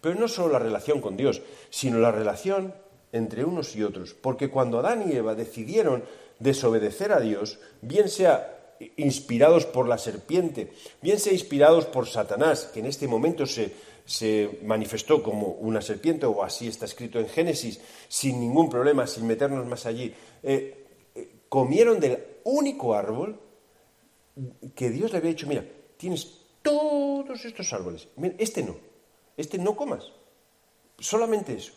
Pero 0.00 0.14
no 0.14 0.28
solo 0.28 0.52
la 0.52 0.60
relación 0.60 1.00
con 1.00 1.16
Dios, 1.16 1.42
sino 1.68 1.98
la 1.98 2.12
relación 2.12 2.72
entre 3.10 3.44
unos 3.44 3.74
y 3.74 3.82
otros. 3.82 4.14
Porque 4.14 4.50
cuando 4.50 4.78
Adán 4.78 5.10
y 5.10 5.16
Eva 5.16 5.34
decidieron 5.34 6.04
desobedecer 6.38 7.10
a 7.10 7.18
Dios, 7.18 7.58
bien 7.82 8.08
sea 8.08 8.76
inspirados 8.96 9.66
por 9.66 9.88
la 9.88 9.98
serpiente, 9.98 10.72
bien 11.02 11.18
sea 11.18 11.32
inspirados 11.32 11.86
por 11.86 12.06
Satanás, 12.06 12.70
que 12.72 12.78
en 12.78 12.86
este 12.86 13.08
momento 13.08 13.46
se, 13.46 13.74
se 14.06 14.60
manifestó 14.62 15.24
como 15.24 15.48
una 15.54 15.82
serpiente, 15.82 16.24
o 16.26 16.44
así 16.44 16.68
está 16.68 16.84
escrito 16.84 17.18
en 17.18 17.28
Génesis, 17.28 17.80
sin 18.06 18.38
ningún 18.38 18.70
problema, 18.70 19.08
sin 19.08 19.26
meternos 19.26 19.66
más 19.66 19.86
allí, 19.86 20.14
eh, 20.44 20.86
eh, 21.16 21.28
comieron 21.48 21.98
del 21.98 22.22
único 22.44 22.94
árbol 22.94 23.47
que 24.74 24.90
Dios 24.90 25.12
le 25.12 25.18
había 25.18 25.30
dicho, 25.30 25.46
mira, 25.46 25.64
tienes 25.96 26.42
todos 26.62 27.44
estos 27.44 27.72
árboles, 27.72 28.08
este 28.38 28.62
no, 28.62 28.76
este 29.36 29.58
no 29.58 29.76
comas, 29.76 30.12
solamente 30.98 31.54
eso. 31.54 31.72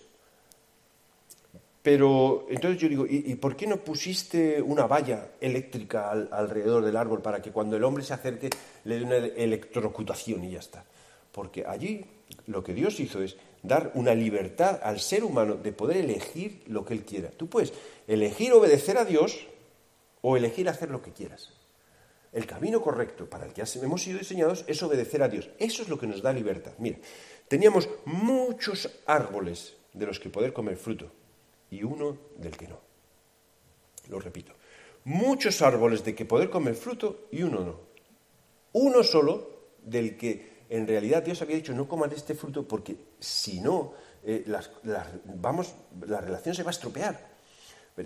Pero 1.81 2.45
entonces 2.49 2.79
yo 2.79 2.87
digo, 2.87 3.05
¿y, 3.09 3.33
por 3.35 3.55
qué 3.55 3.65
no 3.65 3.77
pusiste 3.77 4.61
una 4.61 4.85
valla 4.85 5.31
eléctrica 5.41 6.11
alrededor 6.11 6.85
del 6.85 6.95
árbol 6.95 7.23
para 7.23 7.41
que 7.41 7.51
cuando 7.51 7.75
el 7.75 7.83
hombre 7.83 8.03
se 8.03 8.13
acerque 8.13 8.51
le 8.83 8.99
dé 8.99 9.03
una 9.03 9.15
electrocutación 9.15 10.43
y 10.43 10.51
ya 10.51 10.59
está? 10.59 10.85
Porque 11.31 11.65
allí 11.65 12.05
lo 12.45 12.63
que 12.63 12.75
Dios 12.75 12.99
hizo 12.99 13.23
es 13.23 13.35
dar 13.63 13.91
una 13.95 14.13
libertad 14.13 14.79
al 14.83 14.99
ser 14.99 15.23
humano 15.23 15.55
de 15.55 15.71
poder 15.71 15.97
elegir 15.97 16.63
lo 16.67 16.85
que 16.85 16.93
él 16.93 17.03
quiera. 17.03 17.31
Tú 17.31 17.47
puedes 17.47 17.73
elegir 18.07 18.53
obedecer 18.53 18.99
a 18.99 19.05
Dios 19.05 19.47
o 20.21 20.37
elegir 20.37 20.69
hacer 20.69 20.91
lo 20.91 21.01
que 21.01 21.13
quieras. 21.13 21.60
El 22.31 22.45
camino 22.45 22.81
correcto 22.81 23.29
para 23.29 23.45
el 23.45 23.53
que 23.53 23.63
hemos 23.81 24.03
sido 24.03 24.19
diseñados 24.19 24.63
es 24.67 24.81
obedecer 24.83 25.21
a 25.21 25.27
Dios. 25.27 25.49
Eso 25.59 25.83
es 25.83 25.89
lo 25.89 25.99
que 25.99 26.07
nos 26.07 26.21
da 26.21 26.31
libertad. 26.31 26.71
Mira, 26.77 26.97
teníamos 27.47 27.89
muchos 28.05 28.89
árboles 29.05 29.75
de 29.93 30.05
los 30.05 30.19
que 30.19 30.29
poder 30.29 30.53
comer 30.53 30.77
fruto 30.77 31.11
y 31.69 31.83
uno 31.83 32.17
del 32.37 32.55
que 32.55 32.67
no. 32.67 32.79
Lo 34.07 34.19
repito, 34.19 34.53
muchos 35.03 35.61
árboles 35.61 36.05
de 36.05 36.15
que 36.15 36.25
poder 36.25 36.49
comer 36.49 36.75
fruto 36.75 37.27
y 37.31 37.43
uno 37.43 37.65
no. 37.65 37.79
Uno 38.73 39.03
solo 39.03 39.49
del 39.83 40.15
que 40.15 40.61
en 40.69 40.87
realidad 40.87 41.23
Dios 41.23 41.41
había 41.41 41.57
dicho 41.57 41.73
no 41.73 41.87
coman 41.89 42.13
este 42.13 42.33
fruto 42.33 42.65
porque 42.65 42.95
si 43.19 43.59
no, 43.59 43.93
eh, 44.23 44.45
la 44.47 46.21
relación 46.21 46.55
se 46.55 46.63
va 46.63 46.69
a 46.69 46.71
estropear. 46.71 47.30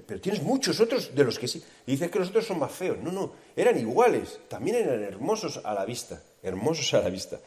Pero, 0.06 0.22
tienes 0.22 0.42
muchos 0.42 0.80
otros 0.80 1.14
de 1.14 1.24
los 1.24 1.38
que 1.38 1.48
sí. 1.48 1.64
Y 1.86 1.92
dices 1.92 2.10
que 2.10 2.20
los 2.20 2.30
otros 2.30 2.46
son 2.46 2.60
más 2.60 2.72
feos. 2.72 2.98
No, 3.00 3.12
no, 3.12 3.34
eran 3.56 3.78
iguales. 3.78 4.40
También 4.48 4.78
eran 4.78 5.04
hermosos 5.04 5.62
a 5.64 5.74
la 5.74 5.86
vista. 5.86 6.22
Hermosos 6.42 6.94
a 6.94 7.02
la 7.02 7.10
vista. 7.10 7.40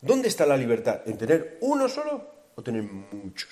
¿Dónde 0.00 0.28
está 0.28 0.46
la 0.46 0.56
libertad? 0.56 1.02
¿En 1.06 1.18
tener 1.18 1.58
uno 1.60 1.88
solo 1.88 2.24
o 2.54 2.62
tener 2.62 2.82
muchos? 2.82 3.50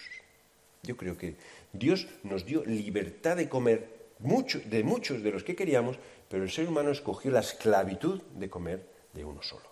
Yo 0.82 0.96
creo 0.96 1.16
que 1.16 1.36
Dios 1.72 2.06
nos 2.22 2.44
dio 2.44 2.64
libertad 2.64 3.36
de 3.36 3.48
comer 3.48 3.98
mucho, 4.20 4.60
de 4.64 4.82
muchos 4.82 5.22
de 5.22 5.30
los 5.30 5.44
que 5.44 5.54
queríamos, 5.54 5.98
pero 6.28 6.44
el 6.44 6.50
ser 6.50 6.68
humano 6.68 6.90
escogió 6.90 7.30
la 7.30 7.40
esclavitud 7.40 8.22
de 8.34 8.48
comer 8.48 8.86
de 9.12 9.24
uno 9.24 9.42
solo. 9.42 9.68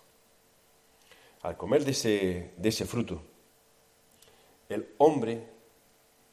Al 1.41 1.57
comer 1.57 1.85
de 1.85 1.91
ese, 1.91 2.51
de 2.57 2.69
ese 2.69 2.85
fruto, 2.85 3.21
el 4.69 4.93
hombre 4.97 5.56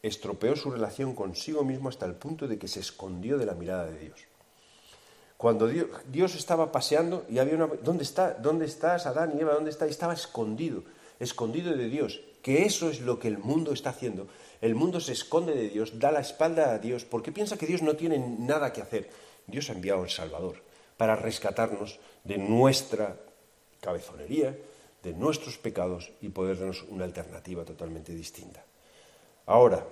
estropeó 0.07 0.55
su 0.57 0.71
relación 0.71 1.15
consigo 1.15 1.65
mismo 1.65 1.89
hasta 1.89 2.07
el 2.07 2.15
punto 2.15 2.47
de 2.47 2.59
que 2.59 2.69
se 2.69 2.81
escondió 2.81 3.39
de 3.39 3.47
la 3.47 3.55
mirada 3.55 3.87
de 3.87 3.99
Dios. 3.99 4.21
Cuando 5.37 5.67
Dios, 5.67 6.35
estaba 6.35 6.71
paseando 6.71 7.27
y 7.29 7.39
había 7.39 7.55
una... 7.55 7.67
¿Dónde 7.67 8.05
está? 8.05 8.35
¿Dónde 8.35 8.67
estás, 8.67 9.07
Adán 9.07 9.35
y 9.37 9.41
Eva? 9.41 9.55
¿Dónde 9.55 9.71
está? 9.71 9.87
Estaba 9.87 10.15
escondido, 10.15 10.85
escondido 11.19 11.77
de 11.77 11.89
Dios. 11.89 12.21
Que 12.41 12.65
eso 12.65 12.89
es 12.89 13.01
lo 13.01 13.19
que 13.19 13.29
el 13.29 13.39
mundo 13.39 13.73
está 13.73 13.91
haciendo 13.91 14.29
el 14.65 14.75
mundo 14.75 14.99
se 14.99 15.13
esconde 15.13 15.55
de 15.55 15.69
Dios, 15.69 15.99
da 15.99 16.11
la 16.11 16.21
espalda 16.21 16.73
a 16.73 16.79
Dios, 16.79 17.05
porque 17.05 17.33
piensa 17.33 17.59
que 17.59 17.67
Dios 17.67 17.83
no 17.83 17.97
tiene 17.97 18.17
nada 18.19 18.73
que 18.73 18.81
hacer. 18.81 19.11
Dios 19.47 19.69
ha 19.69 19.75
enviado 19.75 20.03
al 20.03 20.09
Salvador 20.09 20.57
para 20.97 21.17
rescatarnos 21.17 22.01
de 22.25 22.39
nuestra 22.39 23.15
cabezonería, 23.83 24.57
de 25.03 25.13
nuestros 25.13 25.59
pecados 25.59 26.13
y 26.23 26.31
poder 26.31 26.59
darnos 26.59 26.83
una 26.89 27.05
alternativa 27.05 27.63
totalmente 27.63 28.15
distinta. 28.15 28.65
Ahora, 29.47 29.87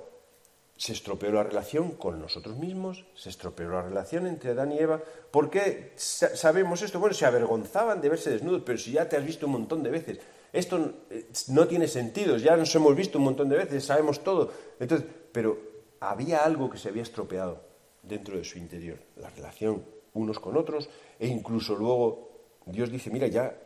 se 0.76 0.92
estropeó 0.92 1.30
la 1.30 1.44
relación 1.44 1.92
con 1.92 2.20
nosotros 2.20 2.56
mismos, 2.56 3.04
se 3.14 3.28
estropeó 3.28 3.68
la 3.70 3.82
relación 3.82 4.26
entre 4.26 4.50
Adán 4.50 4.72
y 4.72 4.78
Eva. 4.78 5.00
¿Por 5.30 5.50
qué 5.50 5.92
sabemos 5.96 6.82
esto? 6.82 6.98
Bueno, 6.98 7.14
se 7.14 7.26
avergonzaban 7.26 8.00
de 8.00 8.08
verse 8.08 8.30
desnudos, 8.30 8.62
pero 8.64 8.78
si 8.78 8.92
ya 8.92 9.08
te 9.08 9.16
has 9.16 9.24
visto 9.24 9.46
un 9.46 9.52
montón 9.52 9.82
de 9.82 9.90
veces 9.90 10.18
esto 10.52 10.92
eh, 11.10 11.28
no 11.48 11.66
tiene 11.66 11.88
sentido, 11.88 12.36
ya 12.36 12.56
nos 12.56 12.74
hemos 12.74 12.94
visto 12.94 13.18
un 13.18 13.24
montón 13.24 13.48
de 13.48 13.56
veces, 13.56 13.84
sabemos 13.84 14.22
todo. 14.22 14.52
Entonces, 14.78 15.06
pero 15.32 15.58
había 16.00 16.44
algo 16.44 16.68
que 16.68 16.78
se 16.78 16.88
había 16.88 17.02
estropeado 17.02 17.62
dentro 18.02 18.36
de 18.36 18.44
su 18.44 18.58
interior, 18.58 18.98
la 19.16 19.30
relación 19.30 19.84
unos 20.14 20.38
con 20.38 20.56
otros, 20.58 20.90
e 21.18 21.26
incluso 21.26 21.74
luego 21.74 22.30
Dios 22.66 22.90
dice, 22.90 23.10
mira, 23.10 23.28
ya 23.28 23.56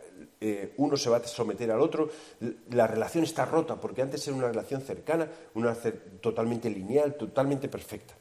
eh, 0.41 0.75
uno 0.77 0.97
se 0.97 1.11
va 1.11 1.19
a 1.19 1.25
someter 1.25 1.71
al 1.71 1.81
otro, 1.81 2.11
la 2.71 2.87
relación 2.87 3.25
está 3.25 3.45
rota, 3.45 3.81
porque 3.81 4.03
antes 4.03 4.27
era 4.27 4.37
una 4.37 4.49
relación 4.49 4.81
cercana, 4.81 5.29
una 5.55 5.75
totalmente 6.21 6.71
lineal, 6.71 7.15
totalmente 7.17 7.69
perfecta. 7.69 8.15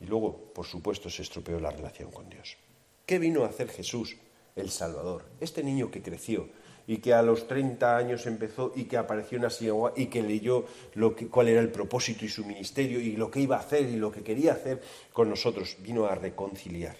Y 0.00 0.06
luego, 0.06 0.52
por 0.54 0.66
supuesto, 0.66 1.08
se 1.08 1.22
estropeó 1.22 1.58
la 1.58 1.70
relación 1.70 2.10
con 2.10 2.28
Dios. 2.28 2.56
¿Qué 3.04 3.18
vino 3.18 3.44
a 3.44 3.48
hacer 3.48 3.68
Jesús, 3.68 4.16
el 4.54 4.70
Salvador? 4.70 5.24
Este 5.40 5.62
niño 5.62 5.90
que 5.90 6.02
creció, 6.02 6.48
y 6.86 6.98
que 6.98 7.12
a 7.12 7.22
los 7.22 7.48
30 7.48 7.96
años 7.96 8.26
empezó 8.26 8.72
y 8.74 8.84
que 8.84 8.96
apareció 8.96 9.36
en 9.36 9.42
la 9.42 9.92
y 9.96 10.06
que 10.06 10.22
leyó 10.22 10.66
lo 10.94 11.16
que, 11.16 11.28
cuál 11.28 11.48
era 11.48 11.60
el 11.60 11.70
propósito 11.70 12.24
y 12.24 12.28
su 12.28 12.44
ministerio 12.44 13.00
y 13.00 13.16
lo 13.16 13.30
que 13.30 13.40
iba 13.40 13.56
a 13.56 13.60
hacer 13.60 13.88
y 13.88 13.96
lo 13.96 14.12
que 14.12 14.22
quería 14.22 14.52
hacer 14.52 14.80
con 15.12 15.28
nosotros. 15.28 15.76
Vino 15.80 16.06
a 16.06 16.14
reconciliar, 16.14 16.96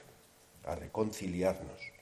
a 0.64 0.74
reconciliarnos, 0.74 1.95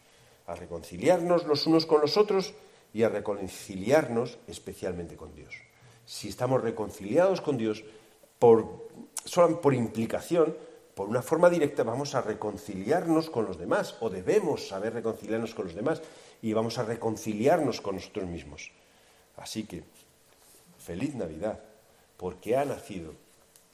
a 0.47 0.55
reconciliarnos 0.55 1.47
los 1.47 1.67
unos 1.67 1.87
con 1.87 2.01
los 2.01 2.17
otros 2.17 2.55
y 2.93 3.03
a 3.03 3.09
reconciliarnos 3.09 4.39
especialmente 4.47 5.17
con 5.17 5.35
Dios. 5.35 5.55
Si 6.07 6.29
estamos 6.29 6.63
reconciliados 6.63 7.41
con 7.41 7.57
Dios, 7.57 7.85
por, 8.39 8.89
solo 9.25 9.61
por 9.61 9.75
implicación, 9.75 10.57
por 10.95 11.09
una 11.09 11.23
forma 11.23 11.51
directa 11.51 11.83
vamos 11.83 12.15
a 12.15 12.23
reconciliarnos 12.23 13.31
con 13.31 13.47
los 13.47 13.59
demás 13.59 13.97
o 14.01 14.11
debemos 14.11 14.69
saber 14.69 14.95
reconciliarnos 14.95 15.55
con 15.55 15.67
los 15.67 15.75
demás 15.75 16.03
y 16.41 16.53
vamos 16.53 16.79
a 16.79 16.85
reconciliarnos 16.85 17.81
con 17.81 17.97
nosotros 17.97 18.27
mismos. 18.27 18.71
Así 19.37 19.65
que, 19.65 19.83
feliz 20.79 21.15
Navidad, 21.15 21.59
porque 22.17 22.57
ha 22.57 22.65
nacido 22.65 23.15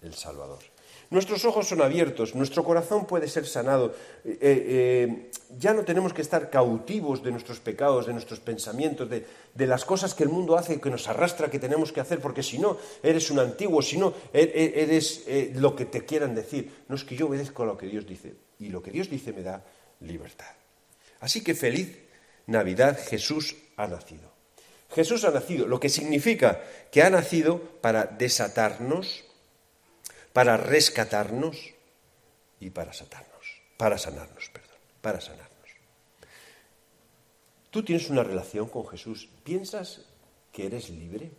el 0.03 0.15
Salvador. 0.15 0.61
Nuestros 1.09 1.45
ojos 1.45 1.67
son 1.69 1.83
abiertos, 1.83 2.35
nuestro 2.35 2.63
corazón 2.63 3.07
puede 3.07 3.29
ser 3.29 3.47
sanado. 3.47 3.95
Eh, 4.25 4.39
eh, 4.41 5.31
ya 5.59 5.73
no 5.73 5.85
tenemos 5.85 6.13
que 6.13 6.23
estar 6.23 6.51
cautivos 6.51 7.23
de 7.23 7.33
nuestros 7.33 7.59
pecados, 7.59 8.07
de 8.07 8.13
nuestros 8.13 8.41
pensamientos, 8.41 9.09
de, 9.09 9.67
las 9.67 9.85
cosas 9.85 10.15
que 10.15 10.23
el 10.23 10.29
mundo 10.29 10.57
hace, 10.57 10.81
que 10.81 10.91
nos 10.91 11.09
arrastra, 11.09 11.51
que 11.51 11.59
tenemos 11.59 11.91
que 11.93 12.01
hacer, 12.01 12.21
porque 12.21 12.43
si 12.43 12.59
no, 12.59 12.77
eres 13.03 13.31
un 13.31 13.39
antiguo, 13.39 13.83
si 13.83 13.99
no, 13.99 14.15
e, 14.33 14.43
e, 14.43 14.83
eres 14.83 15.25
eh, 15.27 15.53
lo 15.57 15.75
que 15.75 15.87
te 15.87 16.05
quieran 16.05 16.35
decir. 16.35 16.85
No 16.89 16.95
es 16.95 17.05
que 17.05 17.17
yo 17.17 17.27
obedezco 17.27 17.65
a 17.65 17.67
lo 17.67 17.77
que 17.77 17.87
Dios 17.87 18.07
dice, 18.07 18.35
y 18.59 18.69
lo 18.69 18.83
que 18.83 18.91
Dios 18.91 19.11
dice 19.11 19.33
me 19.33 19.43
da 19.43 19.65
libertad. 20.01 20.55
Así 21.21 21.43
que 21.43 21.55
feliz 21.55 21.97
Navidad, 22.47 22.99
Jesús 23.09 23.57
ha 23.77 23.87
nacido. 23.87 24.31
Jesús 24.91 25.25
ha 25.25 25.31
nacido, 25.31 25.67
lo 25.67 25.79
que 25.79 25.89
significa 25.89 26.61
que 26.91 27.03
ha 27.03 27.11
nacido 27.11 27.61
para 27.81 28.05
desatarnos, 28.07 29.25
para 30.33 30.57
rescatarnos 30.57 31.75
y 32.61 32.71
para 32.71 32.93
satarnos, 32.93 33.62
para 33.77 33.99
sanarnos, 33.99 34.51
perdón, 34.51 34.79
para 35.01 35.21
sanarnos. 35.21 35.51
Tú 37.71 37.85
tienes 37.85 38.11
una 38.11 38.23
relación 38.23 38.69
con 38.69 38.87
Jesús, 38.87 39.29
¿piensas 39.45 40.03
que 40.53 40.66
eres 40.66 40.90
libre? 40.90 41.31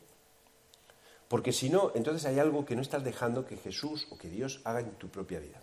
Porque 1.27 1.54
si 1.54 1.69
no, 1.69 1.91
entonces 1.95 2.25
hay 2.25 2.39
algo 2.39 2.65
que 2.65 2.75
no 2.75 2.82
estás 2.82 3.04
dejando 3.04 3.45
que 3.45 3.58
Jesús 3.58 4.08
o 4.10 4.17
que 4.17 4.30
Dios 4.30 4.62
haga 4.63 4.82
en 4.82 4.91
tu 4.91 5.10
propia 5.10 5.39
vida. 5.39 5.62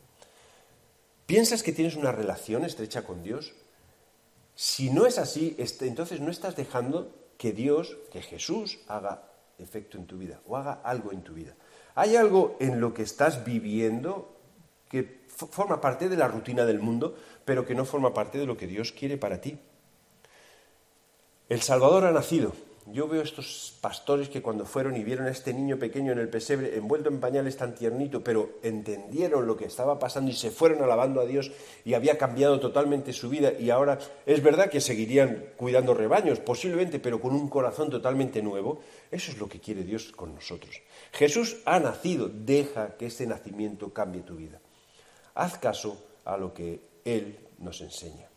¿Piensas 1.27 1.62
que 1.62 1.73
tienes 1.73 1.95
una 1.95 2.12
relación 2.12 2.64
estrecha 2.64 3.05
con 3.05 3.23
Dios? 3.23 3.53
Si 4.55 4.88
no 4.91 5.05
es 5.05 5.19
así, 5.19 5.55
este, 5.59 5.87
entonces 5.87 6.21
no 6.21 6.31
estás 6.31 6.57
dejando 6.57 7.14
que 7.37 7.53
Dios, 7.53 7.99
que 8.11 8.23
Jesús 8.23 8.79
haga 8.88 9.31
efecto 9.59 9.99
en 9.99 10.07
tu 10.07 10.17
vida 10.17 10.41
o 10.47 10.57
haga 10.57 10.81
algo 10.85 11.12
en 11.12 11.23
tu 11.23 11.35
vida. 11.35 11.55
Hay 11.99 12.15
algo 12.15 12.57
en 12.61 12.81
lo 12.81 12.95
que 12.95 13.03
estás 13.03 13.45
viviendo 13.45 14.33
que 14.89 15.27
forma 15.27 15.81
parte 15.81 16.09
de 16.09 16.17
la 16.17 16.29
rutina 16.29 16.65
del 16.65 16.79
mundo, 16.79 17.17
pero 17.45 17.67
que 17.67 17.75
no 17.75 17.85
forma 17.85 18.15
parte 18.15 18.39
de 18.39 18.47
lo 18.47 18.57
que 18.57 18.69
Dios 18.69 18.93
quiere 18.93 19.17
para 19.17 19.41
ti. 19.41 19.59
El 21.49 21.61
Salvador 21.61 22.05
ha 22.05 22.13
nacido, 22.13 22.53
yo 22.92 23.09
veo 23.09 23.22
estos 23.22 23.74
pastores 23.81 24.29
que 24.29 24.42
cuando 24.42 24.64
fueron 24.64 24.96
y 24.96 25.05
vieron 25.05 25.27
a 25.27 25.31
este 25.31 25.53
niño 25.53 25.79
pequeño 25.79 26.12
en 26.12 26.18
el 26.18 26.29
pesebre, 26.29 26.77
envuelto 26.77 27.09
en 27.09 27.20
pañales 27.20 27.57
tan 27.57 27.74
tiernito, 27.74 28.22
pero 28.22 28.59
entendieron 28.62 29.46
lo 29.46 29.57
que 29.57 29.66
estaba 29.66 29.98
pasando 29.98 30.31
y 30.31 30.35
se 30.35 30.51
fueron 30.51 30.83
alabando 30.83 31.20
a 31.20 31.27
Dios 31.27 31.51
y 31.85 31.94
había 31.94 32.18
cambiado 32.18 32.61
totalmente 32.61 33.12
su 33.12 33.29
vida 33.29 33.53
y 33.53 33.70
ahora 33.70 33.98
es 34.27 34.42
verdad 34.42 34.70
que 34.70 34.81
seguirían 34.81 35.53
cuidando 35.57 35.94
rebaños, 35.94 36.40
posiblemente, 36.40 36.98
pero 36.98 37.20
con 37.20 37.35
un 37.35 37.48
corazón 37.48 37.90
totalmente 37.90 38.42
nuevo. 38.42 38.81
Eso 39.11 39.33
es 39.33 39.38
lo 39.38 39.48
que 39.48 39.61
quiere 39.61 39.85
Dios 39.85 40.12
con 40.12 40.35
nosotros. 40.35 40.81
Jesús 41.12 41.59
ha 41.64 41.81
nacido, 41.81 42.29
deja 42.29 42.96
que 42.96 43.07
ese 43.07 43.27
nacimiento 43.27 43.92
cambie 43.92 44.22
tu 44.22 44.37
vida. 44.37 44.61
Haz 45.35 45.59
caso 45.59 46.05
a 46.24 46.37
lo 46.37 46.53
que 46.53 46.81
Él 47.05 47.38
nos 47.59 47.81
enseña. 47.81 48.29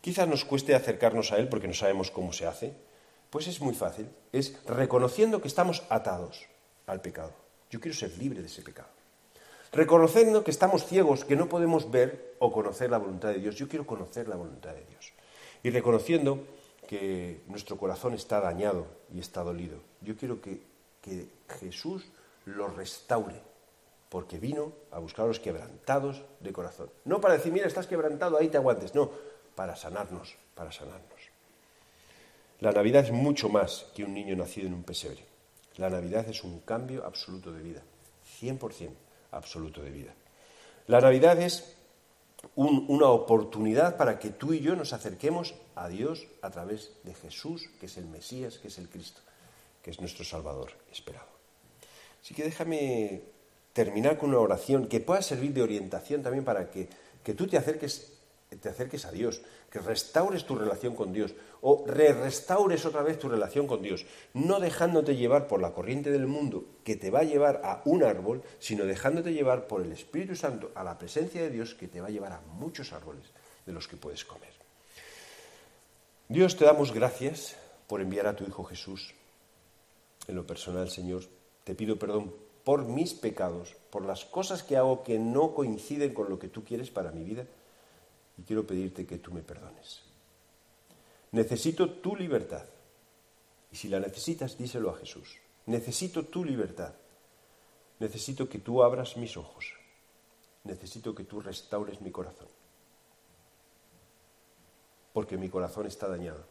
Quizás 0.00 0.28
nos 0.28 0.44
cueste 0.44 0.74
acercarnos 0.74 1.32
a 1.32 1.38
Él 1.38 1.48
porque 1.48 1.66
no 1.66 1.74
sabemos 1.74 2.10
cómo 2.10 2.32
se 2.32 2.46
hace, 2.46 2.85
pues 3.30 3.46
es 3.46 3.60
muy 3.60 3.74
fácil, 3.74 4.08
es 4.32 4.54
reconociendo 4.66 5.40
que 5.40 5.48
estamos 5.48 5.84
atados 5.88 6.46
al 6.86 7.00
pecado. 7.00 7.32
Yo 7.70 7.80
quiero 7.80 7.96
ser 7.96 8.16
libre 8.18 8.40
de 8.40 8.46
ese 8.46 8.62
pecado. 8.62 8.88
Reconociendo 9.72 10.44
que 10.44 10.50
estamos 10.50 10.86
ciegos, 10.86 11.24
que 11.24 11.36
no 11.36 11.48
podemos 11.48 11.90
ver 11.90 12.36
o 12.38 12.52
conocer 12.52 12.90
la 12.90 12.98
voluntad 12.98 13.30
de 13.30 13.40
Dios. 13.40 13.56
Yo 13.56 13.68
quiero 13.68 13.86
conocer 13.86 14.28
la 14.28 14.36
voluntad 14.36 14.72
de 14.72 14.84
Dios. 14.84 15.12
Y 15.62 15.70
reconociendo 15.70 16.44
que 16.86 17.42
nuestro 17.48 17.76
corazón 17.76 18.14
está 18.14 18.40
dañado 18.40 18.86
y 19.12 19.18
está 19.18 19.42
dolido. 19.42 19.78
Yo 20.00 20.16
quiero 20.16 20.40
que, 20.40 20.62
que 21.02 21.28
Jesús 21.60 22.06
lo 22.44 22.68
restaure, 22.68 23.42
porque 24.08 24.38
vino 24.38 24.72
a 24.92 24.98
buscar 24.98 25.24
a 25.24 25.28
los 25.28 25.40
quebrantados 25.40 26.22
de 26.40 26.52
corazón. 26.52 26.88
No 27.04 27.20
para 27.20 27.34
decir, 27.34 27.52
mira, 27.52 27.66
estás 27.66 27.88
quebrantado, 27.88 28.38
ahí 28.38 28.48
te 28.48 28.56
aguantes. 28.56 28.94
No, 28.94 29.10
para 29.56 29.74
sanarnos, 29.74 30.36
para 30.54 30.70
sanarnos. 30.70 31.15
La 32.60 32.72
Navidad 32.72 33.04
es 33.04 33.12
mucho 33.12 33.48
más 33.48 33.86
que 33.94 34.04
un 34.04 34.14
niño 34.14 34.34
nacido 34.34 34.66
en 34.66 34.74
un 34.74 34.82
pesebre. 34.82 35.24
La 35.76 35.90
Navidad 35.90 36.26
es 36.28 36.42
un 36.42 36.60
cambio 36.60 37.04
absoluto 37.04 37.52
de 37.52 37.62
vida, 37.62 37.82
100% 38.40 38.90
absoluto 39.32 39.82
de 39.82 39.90
vida. 39.90 40.14
La 40.86 41.00
Navidad 41.00 41.38
es 41.40 41.76
una 42.54 43.08
oportunidad 43.08 43.96
para 43.96 44.18
que 44.18 44.30
tú 44.30 44.54
y 44.54 44.60
yo 44.60 44.74
nos 44.76 44.92
acerquemos 44.92 45.54
a 45.74 45.88
Dios 45.88 46.26
a 46.40 46.50
través 46.50 46.92
de 47.02 47.14
Jesús, 47.14 47.68
que 47.78 47.86
es 47.86 47.96
el 47.98 48.06
Mesías, 48.06 48.58
que 48.58 48.68
es 48.68 48.78
el 48.78 48.88
Cristo, 48.88 49.20
que 49.82 49.90
es 49.90 50.00
nuestro 50.00 50.24
Salvador 50.24 50.72
esperado. 50.90 51.26
Así 52.22 52.34
que 52.34 52.44
déjame 52.44 53.22
terminar 53.72 54.16
con 54.16 54.30
una 54.30 54.38
oración 54.38 54.86
que 54.86 55.00
pueda 55.00 55.20
servir 55.20 55.52
de 55.52 55.62
orientación 55.62 56.22
también 56.22 56.44
para 56.44 56.70
que, 56.70 56.88
que 57.22 57.34
tú 57.34 57.46
te 57.46 57.58
acerques 57.58 58.16
te 58.60 58.68
acerques 58.68 59.04
a 59.04 59.12
Dios, 59.12 59.42
que 59.70 59.80
restaures 59.80 60.44
tu 60.44 60.54
relación 60.54 60.94
con 60.94 61.12
Dios 61.12 61.34
o 61.60 61.84
re-restaures 61.86 62.84
otra 62.86 63.02
vez 63.02 63.18
tu 63.18 63.28
relación 63.28 63.66
con 63.66 63.82
Dios, 63.82 64.06
no 64.34 64.60
dejándote 64.60 65.16
llevar 65.16 65.48
por 65.48 65.60
la 65.60 65.72
corriente 65.72 66.10
del 66.10 66.26
mundo 66.26 66.64
que 66.84 66.96
te 66.96 67.10
va 67.10 67.20
a 67.20 67.24
llevar 67.24 67.60
a 67.64 67.82
un 67.84 68.04
árbol, 68.04 68.42
sino 68.58 68.84
dejándote 68.84 69.32
llevar 69.32 69.66
por 69.66 69.82
el 69.82 69.92
Espíritu 69.92 70.36
Santo 70.36 70.70
a 70.74 70.84
la 70.84 70.98
presencia 70.98 71.42
de 71.42 71.50
Dios 71.50 71.74
que 71.74 71.88
te 71.88 72.00
va 72.00 72.08
a 72.08 72.10
llevar 72.10 72.32
a 72.32 72.40
muchos 72.58 72.92
árboles 72.92 73.24
de 73.64 73.72
los 73.72 73.88
que 73.88 73.96
puedes 73.96 74.24
comer. 74.24 74.52
Dios 76.28 76.56
te 76.56 76.64
damos 76.64 76.92
gracias 76.92 77.56
por 77.86 78.00
enviar 78.00 78.26
a 78.26 78.36
tu 78.36 78.44
Hijo 78.44 78.64
Jesús. 78.64 79.14
En 80.28 80.34
lo 80.34 80.46
personal, 80.46 80.90
Señor, 80.90 81.22
te 81.64 81.74
pido 81.74 81.98
perdón 81.98 82.32
por 82.64 82.84
mis 82.84 83.14
pecados, 83.14 83.76
por 83.90 84.04
las 84.04 84.24
cosas 84.24 84.62
que 84.62 84.76
hago 84.76 85.04
que 85.04 85.18
no 85.18 85.54
coinciden 85.54 86.14
con 86.14 86.28
lo 86.28 86.38
que 86.38 86.48
tú 86.48 86.64
quieres 86.64 86.90
para 86.90 87.12
mi 87.12 87.22
vida 87.22 87.46
y 88.38 88.42
quiero 88.42 88.66
pedirte 88.66 89.06
que 89.06 89.18
tú 89.18 89.32
me 89.32 89.42
perdones. 89.42 90.02
Necesito 91.32 91.90
tu 91.90 92.14
libertad. 92.14 92.64
Y 93.70 93.76
si 93.76 93.88
la 93.88 93.98
necesitas, 93.98 94.56
díselo 94.56 94.90
a 94.90 94.96
Jesús. 94.96 95.38
Necesito 95.66 96.26
tu 96.26 96.44
libertad. 96.44 96.94
Necesito 97.98 98.48
que 98.48 98.58
tú 98.58 98.82
abras 98.82 99.16
mis 99.16 99.36
ojos. 99.36 99.72
Necesito 100.64 101.14
que 101.14 101.24
tú 101.24 101.40
restaures 101.40 102.00
mi 102.00 102.10
corazón. 102.10 102.48
Porque 105.12 105.38
mi 105.38 105.48
corazón 105.48 105.86
está 105.86 106.08
dañado, 106.08 106.44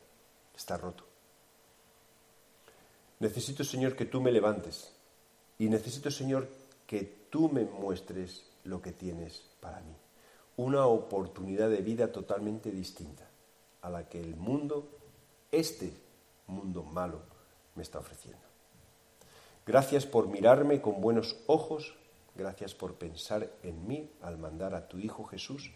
está 0.56 0.78
roto. 0.78 1.06
Necesito, 3.20 3.64
Señor, 3.64 3.96
que 3.96 4.06
tú 4.06 4.22
me 4.22 4.32
levantes. 4.32 4.92
Y 5.60 5.70
necesito, 5.70 6.10
Señor, 6.10 6.50
que 6.88 7.28
tú 7.30 7.50
me 7.50 7.64
muestres 7.64 8.44
lo 8.64 8.82
que 8.82 8.92
tienes 8.92 9.44
para 9.60 9.80
mí 9.82 9.96
una 10.58 10.86
oportunidad 10.86 11.70
de 11.70 11.82
vida 11.82 12.12
totalmente 12.12 12.72
distinta 12.72 13.28
a 13.82 13.90
la 13.90 14.08
que 14.08 14.20
el 14.20 14.36
mundo, 14.36 14.88
este 15.52 15.94
mundo 16.48 16.84
malo, 16.84 17.20
me 17.76 17.84
está 17.84 18.00
ofreciendo. 18.00 18.42
Gracias 19.66 20.06
por 20.06 20.28
mirarme 20.28 20.82
con 20.82 21.02
buenos 21.02 21.38
ojos, 21.48 21.96
gracias 22.36 22.74
por 22.74 22.96
pensar 22.96 23.50
en 23.64 23.88
mí 23.88 24.12
al 24.22 24.38
mandar 24.38 24.76
a 24.76 24.88
tu 24.88 24.98
Hijo 24.98 25.26
Jesús, 25.26 25.72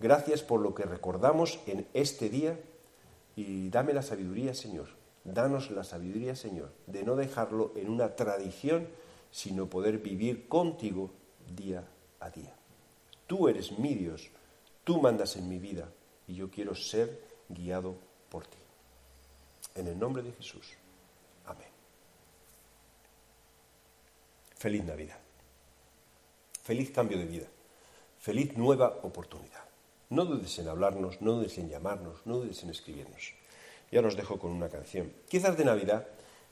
gracias 0.00 0.42
por 0.42 0.60
lo 0.60 0.74
que 0.74 0.84
recordamos 0.84 1.60
en 1.66 1.86
este 1.94 2.28
día 2.28 2.58
y 3.36 3.68
dame 3.68 3.92
la 3.92 4.02
sabiduría, 4.02 4.54
Señor, 4.54 4.88
danos 5.24 5.70
la 5.70 5.84
sabiduría, 5.84 6.34
Señor, 6.34 6.72
de 6.86 7.04
no 7.04 7.16
dejarlo 7.16 7.72
en 7.76 7.90
una 7.90 8.16
tradición, 8.16 8.88
sino 9.30 9.66
poder 9.66 9.98
vivir 9.98 10.48
contigo 10.48 11.10
día 11.54 11.84
a 12.20 12.30
día. 12.30 12.54
Tú 13.26 13.48
eres 13.48 13.78
mi 13.78 13.94
Dios, 13.94 14.30
tú 14.84 15.00
mandas 15.00 15.36
en 15.36 15.48
mi 15.48 15.58
vida 15.58 15.88
y 16.28 16.34
yo 16.34 16.50
quiero 16.50 16.74
ser 16.74 17.20
guiado 17.48 17.96
por 18.28 18.46
ti. 18.46 18.58
En 19.74 19.88
el 19.88 19.98
nombre 19.98 20.22
de 20.22 20.32
Jesús. 20.32 20.74
Amén. 21.46 21.68
Feliz 24.56 24.84
Navidad. 24.84 25.18
Feliz 26.62 26.90
cambio 26.90 27.18
de 27.18 27.26
vida. 27.26 27.46
Feliz 28.18 28.56
nueva 28.56 29.00
oportunidad. 29.02 29.64
No 30.10 30.24
dudes 30.24 30.58
en 30.58 30.68
hablarnos, 30.68 31.20
no 31.20 31.32
dudes 31.32 31.58
en 31.58 31.68
llamarnos, 31.68 32.24
no 32.24 32.38
dudes 32.38 32.62
en 32.62 32.70
escribirnos. 32.70 33.34
Ya 33.90 34.02
los 34.02 34.16
dejo 34.16 34.38
con 34.38 34.52
una 34.52 34.68
canción, 34.68 35.12
quizás 35.28 35.56
de 35.56 35.64
Navidad, 35.64 36.06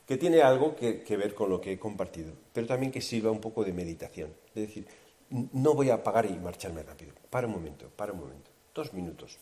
que 0.06 0.16
tiene 0.16 0.42
algo 0.42 0.76
que, 0.76 1.02
que, 1.02 1.16
ver 1.16 1.34
con 1.34 1.50
lo 1.50 1.60
que 1.60 1.72
he 1.72 1.78
compartido, 1.78 2.32
pero 2.52 2.66
también 2.66 2.92
que 2.92 3.00
sirva 3.00 3.30
un 3.30 3.40
poco 3.40 3.64
de 3.64 3.72
meditación. 3.72 4.34
Es 4.54 4.68
decir, 4.68 4.86
no 5.34 5.74
voy 5.74 5.90
a 5.90 5.94
apagar 5.94 6.26
y 6.26 6.36
marcharme 6.38 6.82
rápido. 6.82 7.12
Para 7.28 7.46
un 7.46 7.54
momento, 7.54 7.88
para 7.88 8.12
un 8.12 8.20
momento. 8.20 8.50
Dos 8.74 8.92
minutos 8.92 9.38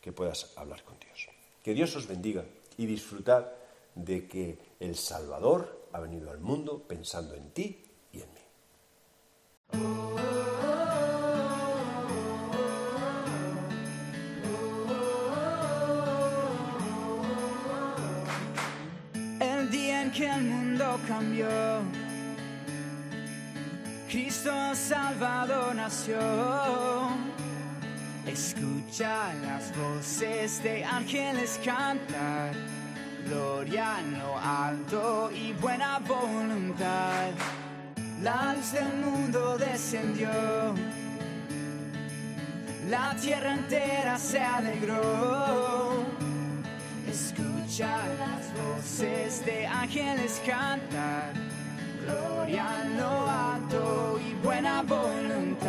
que 0.00 0.12
puedas 0.12 0.52
hablar 0.56 0.82
con 0.82 0.98
Dios. 0.98 1.28
Que 1.62 1.74
Dios 1.74 1.94
os 1.96 2.06
bendiga 2.06 2.44
y 2.76 2.86
disfrutad 2.86 3.46
de 3.94 4.26
que 4.26 4.58
el 4.80 4.96
Salvador 4.96 5.88
ha 5.92 6.00
venido 6.00 6.30
al 6.30 6.40
mundo 6.40 6.82
pensando 6.86 7.34
en 7.34 7.50
ti 7.50 7.82
y 8.12 8.20
en 8.20 8.28
mí. 8.34 8.40
El 19.40 19.70
día 19.70 20.02
en 20.02 20.12
que 20.12 20.28
el 20.28 20.42
mundo 20.42 20.98
cambió 21.06 21.48
Cristo 24.08 24.52
Salvador 24.74 25.74
nació. 25.74 26.18
Escucha 28.24 29.34
las 29.42 29.76
voces 29.76 30.62
de 30.62 30.84
ángeles 30.84 31.60
cantar, 31.64 32.54
gloria 33.26 33.98
en 34.00 34.18
lo 34.18 34.38
alto 34.38 35.30
y 35.32 35.52
buena 35.54 35.98
voluntad. 36.00 37.30
La 38.22 38.54
luz 38.54 38.72
del 38.72 38.92
mundo 38.94 39.58
descendió, 39.58 40.30
la 42.88 43.14
tierra 43.16 43.54
entera 43.54 44.18
se 44.18 44.40
alegró. 44.40 46.04
Escucha 47.08 47.98
las 48.18 48.52
voces 48.54 49.44
de 49.44 49.66
ángeles 49.66 50.40
cantar, 50.46 51.32
gloria 52.06 52.66
en 52.82 52.96
lo 52.98 53.30
alto 53.30 54.18
y 54.26 54.34
buena 54.44 54.82
voluntad. 54.82 55.66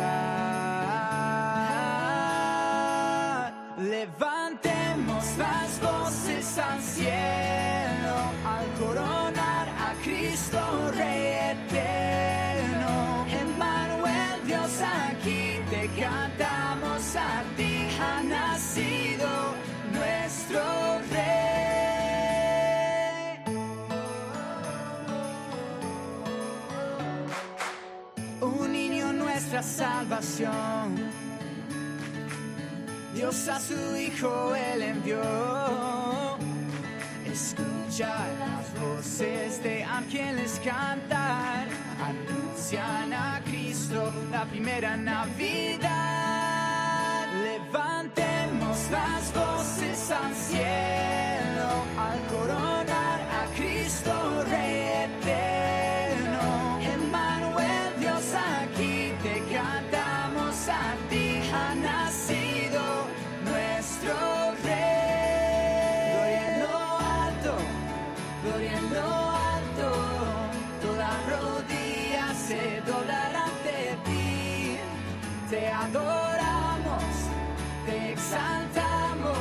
Levantemos 3.78 5.24
las 5.36 5.80
voces 5.80 6.58
al 6.58 6.80
cielo 6.80 8.14
al 8.54 8.66
coronar 8.80 9.68
a 9.68 9.94
Cristo 10.02 10.58
Rey 10.96 11.54
eterno. 11.56 13.26
Emmanuel, 13.44 14.46
Dios 14.46 14.72
aquí 15.10 15.60
te 15.70 15.88
cantamos 16.00 17.16
a 17.16 17.42
ti, 17.56 17.88
ha 18.00 18.22
salvación. 29.62 30.96
Dios 33.14 33.48
a 33.48 33.58
su 33.58 33.96
Hijo 33.96 34.54
Él 34.54 34.82
envió. 34.82 35.20
Escucha 37.26 38.14
las 38.38 38.80
voces 38.80 39.62
de 39.62 39.84
ángeles 39.84 40.60
cantar. 40.64 41.66
Anuncian 42.00 43.12
a 43.12 43.40
Cristo 43.44 44.12
la 44.30 44.44
primera 44.44 44.96
Navidad. 44.96 45.87
Te 75.50 75.66
adoramos, 75.66 77.04
te 77.86 78.12
exaltamos, 78.12 79.38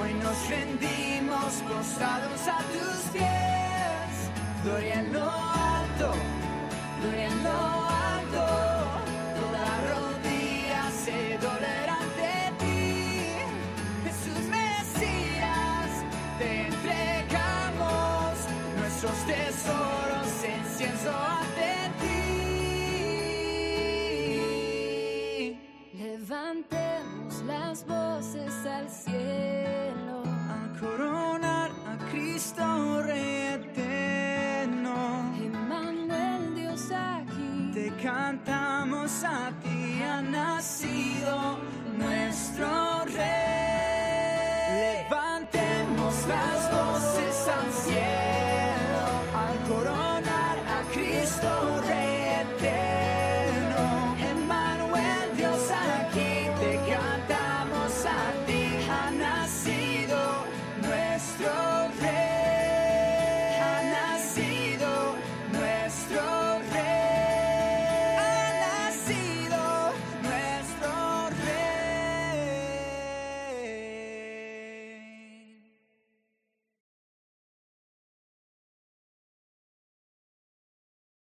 hoy 0.00 0.14
nos 0.14 0.48
rendimos 0.48 1.52
postrados 1.68 2.48
a 2.48 2.58
tus 2.72 3.12
pies. 3.12 4.30
Gloria 4.64 5.00
en 5.00 5.12
lo 5.12 5.30
alto, 5.30 6.12
gloria 7.02 7.26
en 7.26 7.44
lo 7.44 7.50
alto, 7.50 8.59